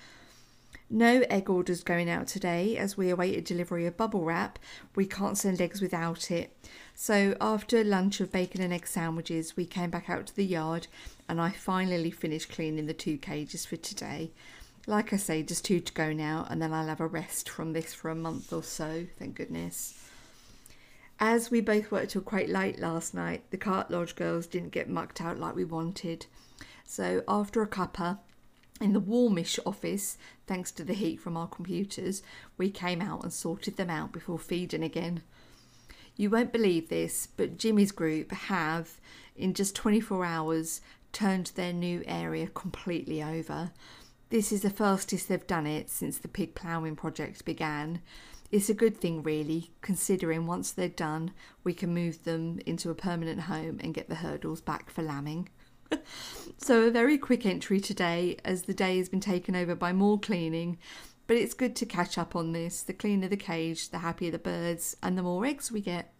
No 0.88 1.24
egg 1.28 1.50
orders 1.50 1.84
going 1.84 2.08
out 2.08 2.26
today 2.26 2.78
as 2.78 2.96
we 2.96 3.10
await 3.10 3.36
a 3.36 3.42
delivery 3.42 3.84
of 3.84 3.98
bubble 3.98 4.24
wrap. 4.24 4.58
We 4.94 5.04
can't 5.04 5.36
send 5.36 5.60
eggs 5.60 5.82
without 5.82 6.30
it. 6.30 6.56
So, 6.94 7.36
after 7.38 7.84
lunch 7.84 8.18
of 8.20 8.32
bacon 8.32 8.62
and 8.62 8.72
egg 8.72 8.86
sandwiches, 8.86 9.58
we 9.58 9.66
came 9.66 9.90
back 9.90 10.08
out 10.08 10.26
to 10.28 10.36
the 10.36 10.46
yard 10.46 10.86
and 11.28 11.38
I 11.38 11.50
finally 11.50 12.10
finished 12.10 12.48
cleaning 12.48 12.86
the 12.86 12.94
two 12.94 13.18
cages 13.18 13.66
for 13.66 13.76
today. 13.76 14.30
Like 14.86 15.12
I 15.12 15.16
say, 15.16 15.42
just 15.44 15.64
two 15.64 15.78
to 15.78 15.92
go 15.92 16.12
now, 16.12 16.46
and 16.50 16.60
then 16.60 16.72
I'll 16.72 16.88
have 16.88 17.00
a 17.00 17.06
rest 17.06 17.48
from 17.48 17.72
this 17.72 17.94
for 17.94 18.10
a 18.10 18.16
month 18.16 18.52
or 18.52 18.64
so, 18.64 19.06
thank 19.18 19.36
goodness. 19.36 19.98
As 21.20 21.52
we 21.52 21.60
both 21.60 21.92
worked 21.92 22.10
till 22.10 22.22
quite 22.22 22.48
late 22.48 22.80
last 22.80 23.14
night, 23.14 23.44
the 23.50 23.56
cart 23.56 23.92
lodge 23.92 24.16
girls 24.16 24.48
didn't 24.48 24.72
get 24.72 24.88
mucked 24.88 25.20
out 25.20 25.38
like 25.38 25.54
we 25.54 25.64
wanted. 25.64 26.26
So 26.84 27.22
after 27.28 27.62
a 27.62 27.68
cuppa, 27.68 28.18
in 28.80 28.92
the 28.92 28.98
warmish 28.98 29.60
office, 29.64 30.18
thanks 30.48 30.72
to 30.72 30.82
the 30.82 30.94
heat 30.94 31.20
from 31.20 31.36
our 31.36 31.46
computers, 31.46 32.24
we 32.58 32.68
came 32.68 33.00
out 33.00 33.22
and 33.22 33.32
sorted 33.32 33.76
them 33.76 33.88
out 33.88 34.10
before 34.10 34.38
feeding 34.40 34.82
again. 34.82 35.22
You 36.16 36.28
won't 36.28 36.52
believe 36.52 36.88
this, 36.88 37.28
but 37.36 37.56
Jimmy's 37.56 37.92
group 37.92 38.32
have, 38.32 38.98
in 39.36 39.54
just 39.54 39.76
24 39.76 40.24
hours, 40.24 40.80
turned 41.12 41.52
their 41.54 41.72
new 41.72 42.02
area 42.04 42.48
completely 42.48 43.22
over. 43.22 43.70
This 44.32 44.50
is 44.50 44.62
the 44.62 44.70
fastest 44.70 45.28
they've 45.28 45.46
done 45.46 45.66
it 45.66 45.90
since 45.90 46.16
the 46.16 46.26
pig 46.26 46.54
ploughing 46.54 46.96
project 46.96 47.44
began. 47.44 48.00
It's 48.50 48.70
a 48.70 48.74
good 48.74 48.96
thing, 48.96 49.22
really, 49.22 49.72
considering 49.82 50.46
once 50.46 50.72
they're 50.72 50.88
done, 50.88 51.32
we 51.64 51.74
can 51.74 51.92
move 51.92 52.24
them 52.24 52.58
into 52.64 52.88
a 52.88 52.94
permanent 52.94 53.42
home 53.42 53.78
and 53.82 53.92
get 53.92 54.08
the 54.08 54.14
hurdles 54.14 54.62
back 54.62 54.88
for 54.88 55.02
lambing. 55.02 55.50
so, 56.56 56.84
a 56.84 56.90
very 56.90 57.18
quick 57.18 57.44
entry 57.44 57.78
today 57.78 58.38
as 58.42 58.62
the 58.62 58.72
day 58.72 58.96
has 58.96 59.10
been 59.10 59.20
taken 59.20 59.54
over 59.54 59.74
by 59.74 59.92
more 59.92 60.18
cleaning. 60.18 60.78
But 61.26 61.36
it's 61.36 61.52
good 61.52 61.76
to 61.76 61.84
catch 61.84 62.16
up 62.16 62.34
on 62.34 62.52
this. 62.52 62.82
The 62.82 62.94
cleaner 62.94 63.28
the 63.28 63.36
cage, 63.36 63.90
the 63.90 63.98
happier 63.98 64.30
the 64.30 64.38
birds, 64.38 64.96
and 65.02 65.18
the 65.18 65.22
more 65.22 65.44
eggs 65.44 65.70
we 65.70 65.82
get. 65.82 66.10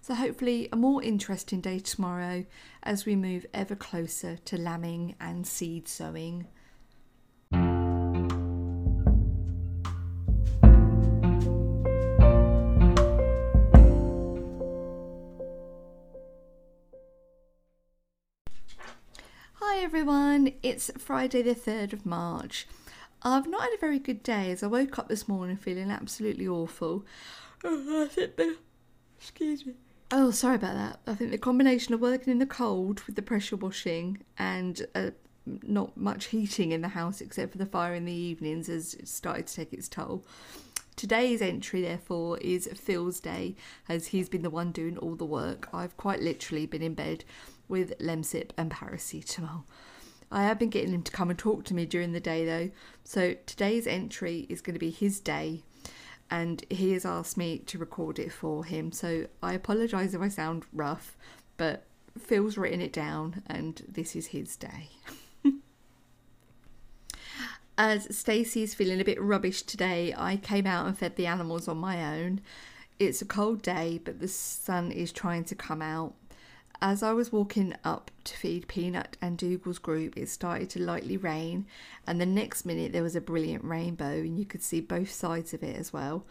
So, 0.00 0.14
hopefully, 0.14 0.70
a 0.72 0.76
more 0.76 1.02
interesting 1.02 1.60
day 1.60 1.80
tomorrow 1.80 2.46
as 2.82 3.04
we 3.04 3.14
move 3.14 3.44
ever 3.52 3.76
closer 3.76 4.38
to 4.38 4.56
lambing 4.56 5.16
and 5.20 5.46
seed 5.46 5.86
sowing. 5.86 6.46
Everyone, 19.88 20.52
it's 20.62 20.90
Friday 20.98 21.40
the 21.40 21.54
3rd 21.54 21.94
of 21.94 22.04
March. 22.04 22.66
I've 23.22 23.48
not 23.48 23.62
had 23.62 23.72
a 23.72 23.80
very 23.80 23.98
good 23.98 24.22
day 24.22 24.50
as 24.50 24.62
I 24.62 24.66
woke 24.66 24.98
up 24.98 25.08
this 25.08 25.26
morning 25.26 25.56
feeling 25.56 25.90
absolutely 25.90 26.46
awful. 26.46 27.06
Oh, 27.64 28.02
I 28.04 28.06
think 28.06 28.36
the. 28.36 28.58
Excuse 29.18 29.64
me. 29.64 29.72
Oh, 30.10 30.30
sorry 30.30 30.56
about 30.56 30.74
that. 30.74 31.00
I 31.10 31.14
think 31.14 31.30
the 31.30 31.38
combination 31.38 31.94
of 31.94 32.02
working 32.02 32.30
in 32.30 32.38
the 32.38 32.44
cold 32.44 33.00
with 33.06 33.16
the 33.16 33.22
pressure 33.22 33.56
washing 33.56 34.18
and 34.36 34.86
uh, 34.94 35.12
not 35.46 35.96
much 35.96 36.26
heating 36.26 36.72
in 36.72 36.82
the 36.82 36.88
house 36.88 37.22
except 37.22 37.52
for 37.52 37.58
the 37.58 37.64
fire 37.64 37.94
in 37.94 38.04
the 38.04 38.12
evenings 38.12 38.66
has 38.66 38.94
started 39.04 39.46
to 39.46 39.54
take 39.54 39.72
its 39.72 39.88
toll. 39.88 40.22
Today's 40.96 41.40
entry, 41.40 41.80
therefore, 41.80 42.36
is 42.38 42.68
Phil's 42.74 43.20
day, 43.20 43.56
as 43.88 44.08
he's 44.08 44.28
been 44.28 44.42
the 44.42 44.50
one 44.50 44.70
doing 44.70 44.98
all 44.98 45.14
the 45.14 45.24
work. 45.24 45.70
I've 45.72 45.96
quite 45.96 46.20
literally 46.20 46.66
been 46.66 46.82
in 46.82 46.92
bed 46.92 47.24
with 47.68 47.98
Lemsip 47.98 48.50
and 48.56 48.70
paracetamol. 48.70 49.64
I 50.30 50.42
have 50.44 50.58
been 50.58 50.68
getting 50.68 50.92
him 50.92 51.02
to 51.02 51.12
come 51.12 51.30
and 51.30 51.38
talk 51.38 51.64
to 51.64 51.74
me 51.74 51.86
during 51.86 52.12
the 52.12 52.20
day 52.20 52.44
though, 52.44 52.70
so 53.04 53.34
today's 53.46 53.86
entry 53.86 54.46
is 54.48 54.60
going 54.60 54.74
to 54.74 54.80
be 54.80 54.90
his 54.90 55.20
day 55.20 55.62
and 56.30 56.64
he 56.68 56.92
has 56.92 57.04
asked 57.04 57.36
me 57.36 57.58
to 57.58 57.78
record 57.78 58.18
it 58.18 58.32
for 58.32 58.64
him. 58.64 58.92
So 58.92 59.26
I 59.42 59.54
apologise 59.54 60.14
if 60.14 60.20
I 60.20 60.28
sound 60.28 60.64
rough, 60.72 61.16
but 61.56 61.84
Phil's 62.18 62.58
written 62.58 62.80
it 62.80 62.92
down 62.92 63.42
and 63.46 63.82
this 63.88 64.14
is 64.14 64.28
his 64.28 64.56
day. 64.56 64.90
As 67.78 68.14
Stacey's 68.16 68.74
feeling 68.74 69.00
a 69.00 69.04
bit 69.04 69.22
rubbish 69.22 69.62
today, 69.62 70.14
I 70.16 70.36
came 70.36 70.66
out 70.66 70.86
and 70.86 70.98
fed 70.98 71.16
the 71.16 71.26
animals 71.26 71.68
on 71.68 71.78
my 71.78 72.18
own. 72.18 72.40
It's 72.98 73.22
a 73.22 73.26
cold 73.26 73.62
day, 73.62 74.00
but 74.04 74.18
the 74.18 74.28
sun 74.28 74.90
is 74.90 75.12
trying 75.12 75.44
to 75.44 75.54
come 75.54 75.80
out. 75.80 76.14
As 76.80 77.02
I 77.02 77.12
was 77.12 77.32
walking 77.32 77.74
up 77.82 78.12
to 78.22 78.36
feed 78.36 78.68
Peanut 78.68 79.16
and 79.20 79.36
Dougal's 79.36 79.80
group, 79.80 80.16
it 80.16 80.28
started 80.28 80.70
to 80.70 80.80
lightly 80.80 81.16
rain, 81.16 81.66
and 82.06 82.20
the 82.20 82.26
next 82.26 82.64
minute 82.64 82.92
there 82.92 83.02
was 83.02 83.16
a 83.16 83.20
brilliant 83.20 83.64
rainbow, 83.64 84.12
and 84.12 84.38
you 84.38 84.46
could 84.46 84.62
see 84.62 84.80
both 84.80 85.10
sides 85.10 85.52
of 85.52 85.64
it 85.64 85.76
as 85.76 85.92
well. 85.92 86.24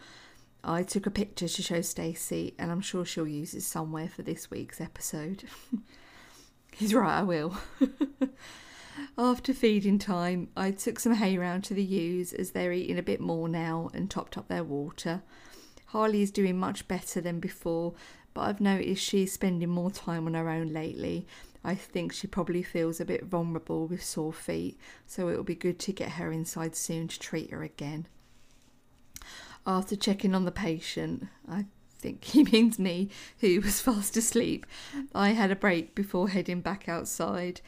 I 0.64 0.84
took 0.84 1.04
a 1.04 1.10
picture 1.10 1.48
to 1.48 1.62
show 1.62 1.82
Stacey, 1.82 2.54
and 2.58 2.70
I'm 2.70 2.80
sure 2.80 3.04
she'll 3.04 3.28
use 3.28 3.52
it 3.52 3.62
somewhere 3.62 4.08
for 4.08 4.22
this 4.22 4.50
week's 4.50 4.80
episode. 4.80 5.44
He's 6.72 6.94
right, 6.94 7.18
I 7.18 7.22
will. 7.24 7.54
After 9.18 9.52
feeding 9.52 9.98
time, 9.98 10.48
I 10.56 10.70
took 10.70 10.98
some 10.98 11.14
hay 11.14 11.36
round 11.36 11.64
to 11.64 11.74
the 11.74 11.84
ewes 11.84 12.32
as 12.32 12.52
they're 12.52 12.72
eating 12.72 12.98
a 12.98 13.02
bit 13.02 13.20
more 13.20 13.48
now 13.50 13.90
and 13.92 14.10
topped 14.10 14.38
up 14.38 14.48
their 14.48 14.64
water. 14.64 15.22
Harley 15.86 16.22
is 16.22 16.30
doing 16.30 16.58
much 16.58 16.86
better 16.86 17.20
than 17.20 17.40
before, 17.40 17.94
but 18.38 18.44
I've 18.44 18.60
noticed 18.60 19.02
she's 19.02 19.32
spending 19.32 19.70
more 19.70 19.90
time 19.90 20.28
on 20.28 20.34
her 20.34 20.48
own 20.48 20.68
lately. 20.72 21.26
I 21.64 21.74
think 21.74 22.12
she 22.12 22.28
probably 22.28 22.62
feels 22.62 23.00
a 23.00 23.04
bit 23.04 23.24
vulnerable 23.24 23.88
with 23.88 24.00
sore 24.00 24.32
feet, 24.32 24.78
so 25.08 25.28
it'll 25.28 25.42
be 25.42 25.56
good 25.56 25.80
to 25.80 25.92
get 25.92 26.10
her 26.10 26.30
inside 26.30 26.76
soon 26.76 27.08
to 27.08 27.18
treat 27.18 27.50
her 27.50 27.64
again. 27.64 28.06
After 29.66 29.96
checking 29.96 30.36
on 30.36 30.44
the 30.44 30.52
patient, 30.52 31.26
I 31.48 31.64
think 31.98 32.22
he 32.22 32.44
means 32.52 32.78
me, 32.78 33.10
who 33.40 33.60
was 33.60 33.80
fast 33.80 34.16
asleep, 34.16 34.66
I 35.12 35.30
had 35.30 35.50
a 35.50 35.56
break 35.56 35.96
before 35.96 36.28
heading 36.28 36.60
back 36.60 36.88
outside. 36.88 37.60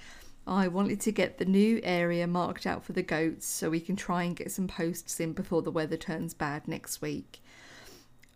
I 0.46 0.68
wanted 0.68 1.00
to 1.00 1.10
get 1.10 1.38
the 1.38 1.46
new 1.46 1.80
area 1.82 2.28
marked 2.28 2.64
out 2.64 2.84
for 2.84 2.92
the 2.92 3.02
goats 3.02 3.44
so 3.44 3.70
we 3.70 3.80
can 3.80 3.96
try 3.96 4.22
and 4.22 4.36
get 4.36 4.52
some 4.52 4.68
posts 4.68 5.18
in 5.18 5.32
before 5.32 5.62
the 5.62 5.72
weather 5.72 5.96
turns 5.96 6.32
bad 6.32 6.68
next 6.68 7.02
week. 7.02 7.42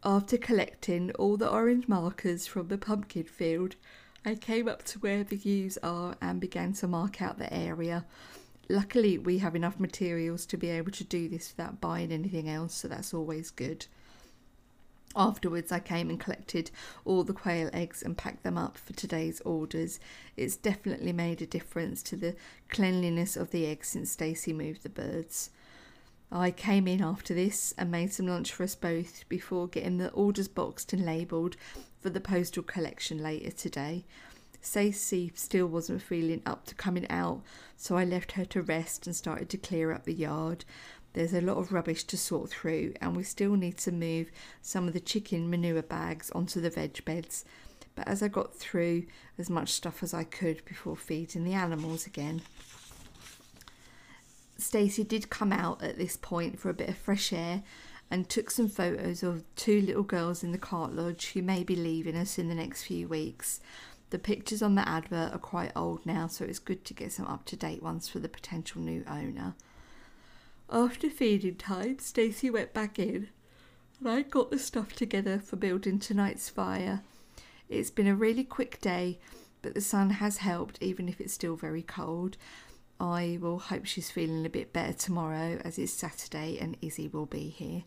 After 0.06 0.36
collecting 0.36 1.12
all 1.12 1.38
the 1.38 1.50
orange 1.50 1.88
markers 1.88 2.46
from 2.46 2.68
the 2.68 2.76
pumpkin 2.76 3.24
field, 3.24 3.76
I 4.22 4.34
came 4.34 4.68
up 4.68 4.82
to 4.84 4.98
where 4.98 5.24
the 5.24 5.38
ewes 5.38 5.78
are 5.82 6.14
and 6.20 6.38
began 6.38 6.74
to 6.74 6.86
mark 6.86 7.22
out 7.22 7.38
the 7.38 7.50
area. 7.50 8.04
Luckily, 8.68 9.16
we 9.16 9.38
have 9.38 9.56
enough 9.56 9.80
materials 9.80 10.44
to 10.46 10.58
be 10.58 10.68
able 10.68 10.92
to 10.92 11.04
do 11.04 11.30
this 11.30 11.54
without 11.56 11.80
buying 11.80 12.12
anything 12.12 12.50
else, 12.50 12.74
so 12.74 12.88
that's 12.88 13.14
always 13.14 13.50
good. 13.50 13.86
Afterwards, 15.16 15.72
I 15.72 15.80
came 15.80 16.10
and 16.10 16.20
collected 16.20 16.70
all 17.06 17.24
the 17.24 17.32
quail 17.32 17.70
eggs 17.72 18.02
and 18.02 18.14
packed 18.14 18.42
them 18.42 18.58
up 18.58 18.76
for 18.76 18.92
today's 18.92 19.40
orders. 19.40 20.00
It's 20.36 20.56
definitely 20.56 21.14
made 21.14 21.40
a 21.40 21.46
difference 21.46 22.02
to 22.02 22.16
the 22.16 22.36
cleanliness 22.68 23.38
of 23.38 23.52
the 23.52 23.64
eggs 23.64 23.88
since 23.88 24.10
Stacey 24.10 24.52
moved 24.52 24.82
the 24.82 24.90
birds. 24.90 25.48
I 26.32 26.50
came 26.50 26.88
in 26.88 27.02
after 27.02 27.34
this 27.34 27.74
and 27.78 27.90
made 27.90 28.12
some 28.12 28.26
lunch 28.26 28.52
for 28.52 28.64
us 28.64 28.74
both 28.74 29.28
before 29.28 29.68
getting 29.68 29.98
the 29.98 30.10
orders 30.10 30.48
boxed 30.48 30.92
and 30.92 31.04
labelled 31.04 31.56
for 32.00 32.10
the 32.10 32.20
postal 32.20 32.62
collection 32.62 33.22
later 33.22 33.50
today. 33.50 34.04
Stacey 34.60 35.30
still 35.34 35.66
wasn't 35.66 36.02
feeling 36.02 36.42
up 36.46 36.64
to 36.66 36.74
coming 36.74 37.08
out, 37.10 37.42
so 37.76 37.96
I 37.96 38.04
left 38.04 38.32
her 38.32 38.44
to 38.46 38.62
rest 38.62 39.06
and 39.06 39.14
started 39.14 39.48
to 39.50 39.58
clear 39.58 39.92
up 39.92 40.04
the 40.04 40.14
yard. 40.14 40.64
There's 41.12 41.34
a 41.34 41.40
lot 41.40 41.58
of 41.58 41.72
rubbish 41.72 42.04
to 42.04 42.16
sort 42.16 42.50
through, 42.50 42.94
and 43.00 43.14
we 43.14 43.22
still 43.22 43.54
need 43.56 43.76
to 43.78 43.92
move 43.92 44.30
some 44.62 44.88
of 44.88 44.94
the 44.94 45.00
chicken 45.00 45.48
manure 45.48 45.82
bags 45.82 46.30
onto 46.30 46.60
the 46.60 46.70
veg 46.70 47.04
beds. 47.04 47.44
But 47.94 48.08
as 48.08 48.22
I 48.22 48.28
got 48.28 48.56
through 48.56 49.04
as 49.38 49.48
much 49.48 49.70
stuff 49.70 50.02
as 50.02 50.12
I 50.12 50.24
could 50.24 50.64
before 50.64 50.96
feeding 50.96 51.44
the 51.44 51.52
animals 51.52 52.06
again, 52.06 52.42
Stacey 54.56 55.04
did 55.04 55.30
come 55.30 55.52
out 55.52 55.82
at 55.82 55.98
this 55.98 56.16
point 56.16 56.58
for 56.58 56.70
a 56.70 56.74
bit 56.74 56.88
of 56.88 56.96
fresh 56.96 57.32
air 57.32 57.62
and 58.10 58.28
took 58.28 58.50
some 58.50 58.68
photos 58.68 59.22
of 59.22 59.42
two 59.56 59.80
little 59.80 60.02
girls 60.02 60.44
in 60.44 60.52
the 60.52 60.58
cart 60.58 60.92
lodge 60.92 61.32
who 61.32 61.42
may 61.42 61.64
be 61.64 61.74
leaving 61.74 62.16
us 62.16 62.38
in 62.38 62.48
the 62.48 62.54
next 62.54 62.84
few 62.84 63.08
weeks. 63.08 63.60
The 64.10 64.18
pictures 64.18 64.62
on 64.62 64.74
the 64.74 64.88
advert 64.88 65.32
are 65.32 65.38
quite 65.38 65.72
old 65.74 66.06
now, 66.06 66.28
so 66.28 66.44
it's 66.44 66.58
good 66.58 66.84
to 66.84 66.94
get 66.94 67.12
some 67.12 67.26
up 67.26 67.44
to 67.46 67.56
date 67.56 67.82
ones 67.82 68.08
for 68.08 68.20
the 68.20 68.28
potential 68.28 68.80
new 68.80 69.04
owner. 69.08 69.54
After 70.70 71.10
feeding 71.10 71.56
time, 71.56 71.98
Stacey 71.98 72.50
went 72.50 72.72
back 72.72 72.98
in 72.98 73.28
and 74.00 74.08
I 74.08 74.22
got 74.22 74.50
the 74.50 74.58
stuff 74.58 74.94
together 74.94 75.38
for 75.38 75.56
building 75.56 75.98
tonight's 75.98 76.48
fire. 76.48 77.02
It's 77.68 77.90
been 77.90 78.06
a 78.06 78.14
really 78.14 78.44
quick 78.44 78.80
day, 78.80 79.18
but 79.62 79.74
the 79.74 79.80
sun 79.80 80.10
has 80.10 80.38
helped 80.38 80.82
even 80.82 81.08
if 81.08 81.20
it's 81.20 81.32
still 81.32 81.56
very 81.56 81.82
cold. 81.82 82.36
I 83.00 83.38
will 83.40 83.58
hope 83.58 83.86
she's 83.86 84.10
feeling 84.10 84.46
a 84.46 84.50
bit 84.50 84.72
better 84.72 84.92
tomorrow 84.92 85.60
as 85.64 85.78
it's 85.78 85.92
Saturday 85.92 86.58
and 86.60 86.76
Izzy 86.80 87.08
will 87.08 87.26
be 87.26 87.48
here. 87.48 87.84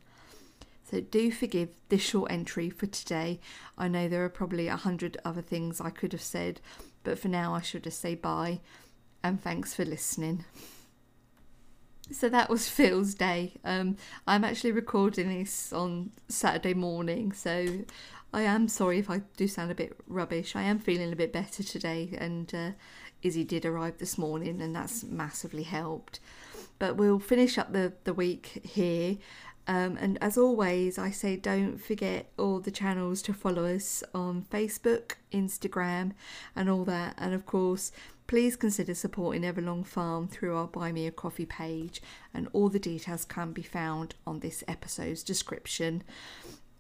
So 0.90 1.02
do 1.02 1.32
forgive 1.32 1.70
this 1.90 2.02
short 2.02 2.32
entry 2.32 2.70
for 2.70 2.86
today. 2.86 3.40
I 3.78 3.88
know 3.88 4.08
there 4.08 4.24
are 4.24 4.30
probably 4.30 4.68
a 4.68 4.78
hundred 4.78 5.18
other 5.26 5.42
things 5.42 5.82
I 5.82 5.90
could 5.90 6.14
have 6.14 6.22
said, 6.22 6.62
but 7.04 7.20
for 7.20 7.28
now 7.28 7.54
I 7.54 7.62
should 7.62 7.84
just 7.84 8.00
say 8.00 8.16
bye 8.16 8.60
and 9.24 9.42
thanks 9.42 9.74
for 9.74 9.84
listening. 9.84 10.46
So 12.12 12.30
that 12.30 12.50
was 12.50 12.70
Phil's 12.70 13.16
day. 13.16 13.54
Um, 13.66 13.98
I'm 14.26 14.44
actually 14.44 14.72
recording 14.72 15.30
this 15.30 15.74
on 15.74 16.12
Saturday 16.30 16.74
morning, 16.74 17.34
so 17.34 17.80
I 18.34 18.44
am 18.44 18.68
sorry 18.68 19.00
if 19.00 19.10
I 19.10 19.22
do 19.36 19.48
sound 19.48 19.72
a 19.72 19.76
bit 19.76 19.98
rubbish. 20.08 20.56
I 20.56 20.64
am 20.64 20.80
feeling 20.80 21.12
a 21.12 21.16
bit 21.16 21.34
better 21.34 21.64
today, 21.64 22.16
and 22.18 22.54
uh, 22.54 22.72
Izzy 23.22 23.44
did 23.44 23.66
arrive 23.66 23.98
this 23.98 24.18
morning, 24.18 24.62
and 24.62 24.76
that's 24.76 25.04
massively 25.04 25.64
helped. 25.64 26.20
But 26.80 26.96
we'll 26.96 27.20
finish 27.20 27.58
up 27.58 27.74
the, 27.74 27.94
the 28.04 28.14
week 28.14 28.62
here. 28.64 29.18
Um, 29.68 29.98
and 30.00 30.18
as 30.22 30.38
always, 30.38 30.98
I 30.98 31.12
say 31.12 31.36
don't 31.36 31.78
forget 31.78 32.32
all 32.38 32.60
the 32.60 32.72
channels 32.72 33.22
to 33.24 33.34
follow 33.34 33.66
us 33.66 34.04
on 34.14 34.46
Facebook, 34.50 35.14
Instagram, 35.34 36.14
and 36.56 36.70
all 36.70 36.86
that. 36.86 37.16
And 37.18 37.34
of 37.34 37.46
course, 37.46 37.92
please 38.28 38.56
consider 38.56 38.94
supporting 38.94 39.42
Everlong 39.42 39.86
Farm 39.86 40.28
through 40.28 40.56
our 40.56 40.68
Buy 40.68 40.92
Me 40.92 41.06
a 41.08 41.12
Coffee 41.12 41.46
page, 41.46 42.02
and 42.34 42.48
all 42.54 42.70
the 42.70 42.80
details 42.80 43.26
can 43.26 43.52
be 43.52 43.62
found 43.62 44.16
on 44.26 44.40
this 44.40 44.64
episode's 44.68 45.24
description. 45.24 46.04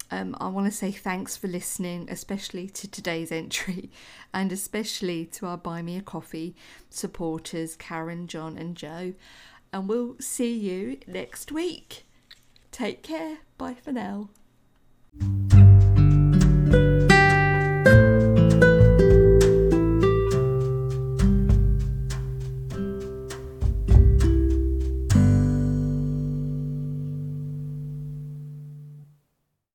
Um, 0.10 0.36
I 0.40 0.48
want 0.48 0.68
to 0.68 0.72
say 0.72 0.92
thanks 0.92 1.36
for 1.36 1.48
listening, 1.48 2.08
especially 2.10 2.70
to 2.70 2.88
today's 2.90 3.32
entry, 3.32 3.90
and 4.34 4.52
especially 4.52 5.26
to 5.26 5.46
our 5.48 5.58
Buy 5.58 5.82
Me 5.82 5.98
a 5.98 6.02
Coffee 6.02 6.56
supporters, 6.90 7.76
Karen, 7.76 8.28
John, 8.28 8.58
and 8.58 8.76
Joe. 8.76 9.14
And 9.74 9.90
we'll 9.90 10.16
see 10.20 10.58
you 10.58 11.00
next 11.08 11.52
week. 11.52 12.06
Take 12.72 13.04
care. 13.04 13.40
Bye 13.58 13.76
for 13.76 13.92
now. 13.92 14.30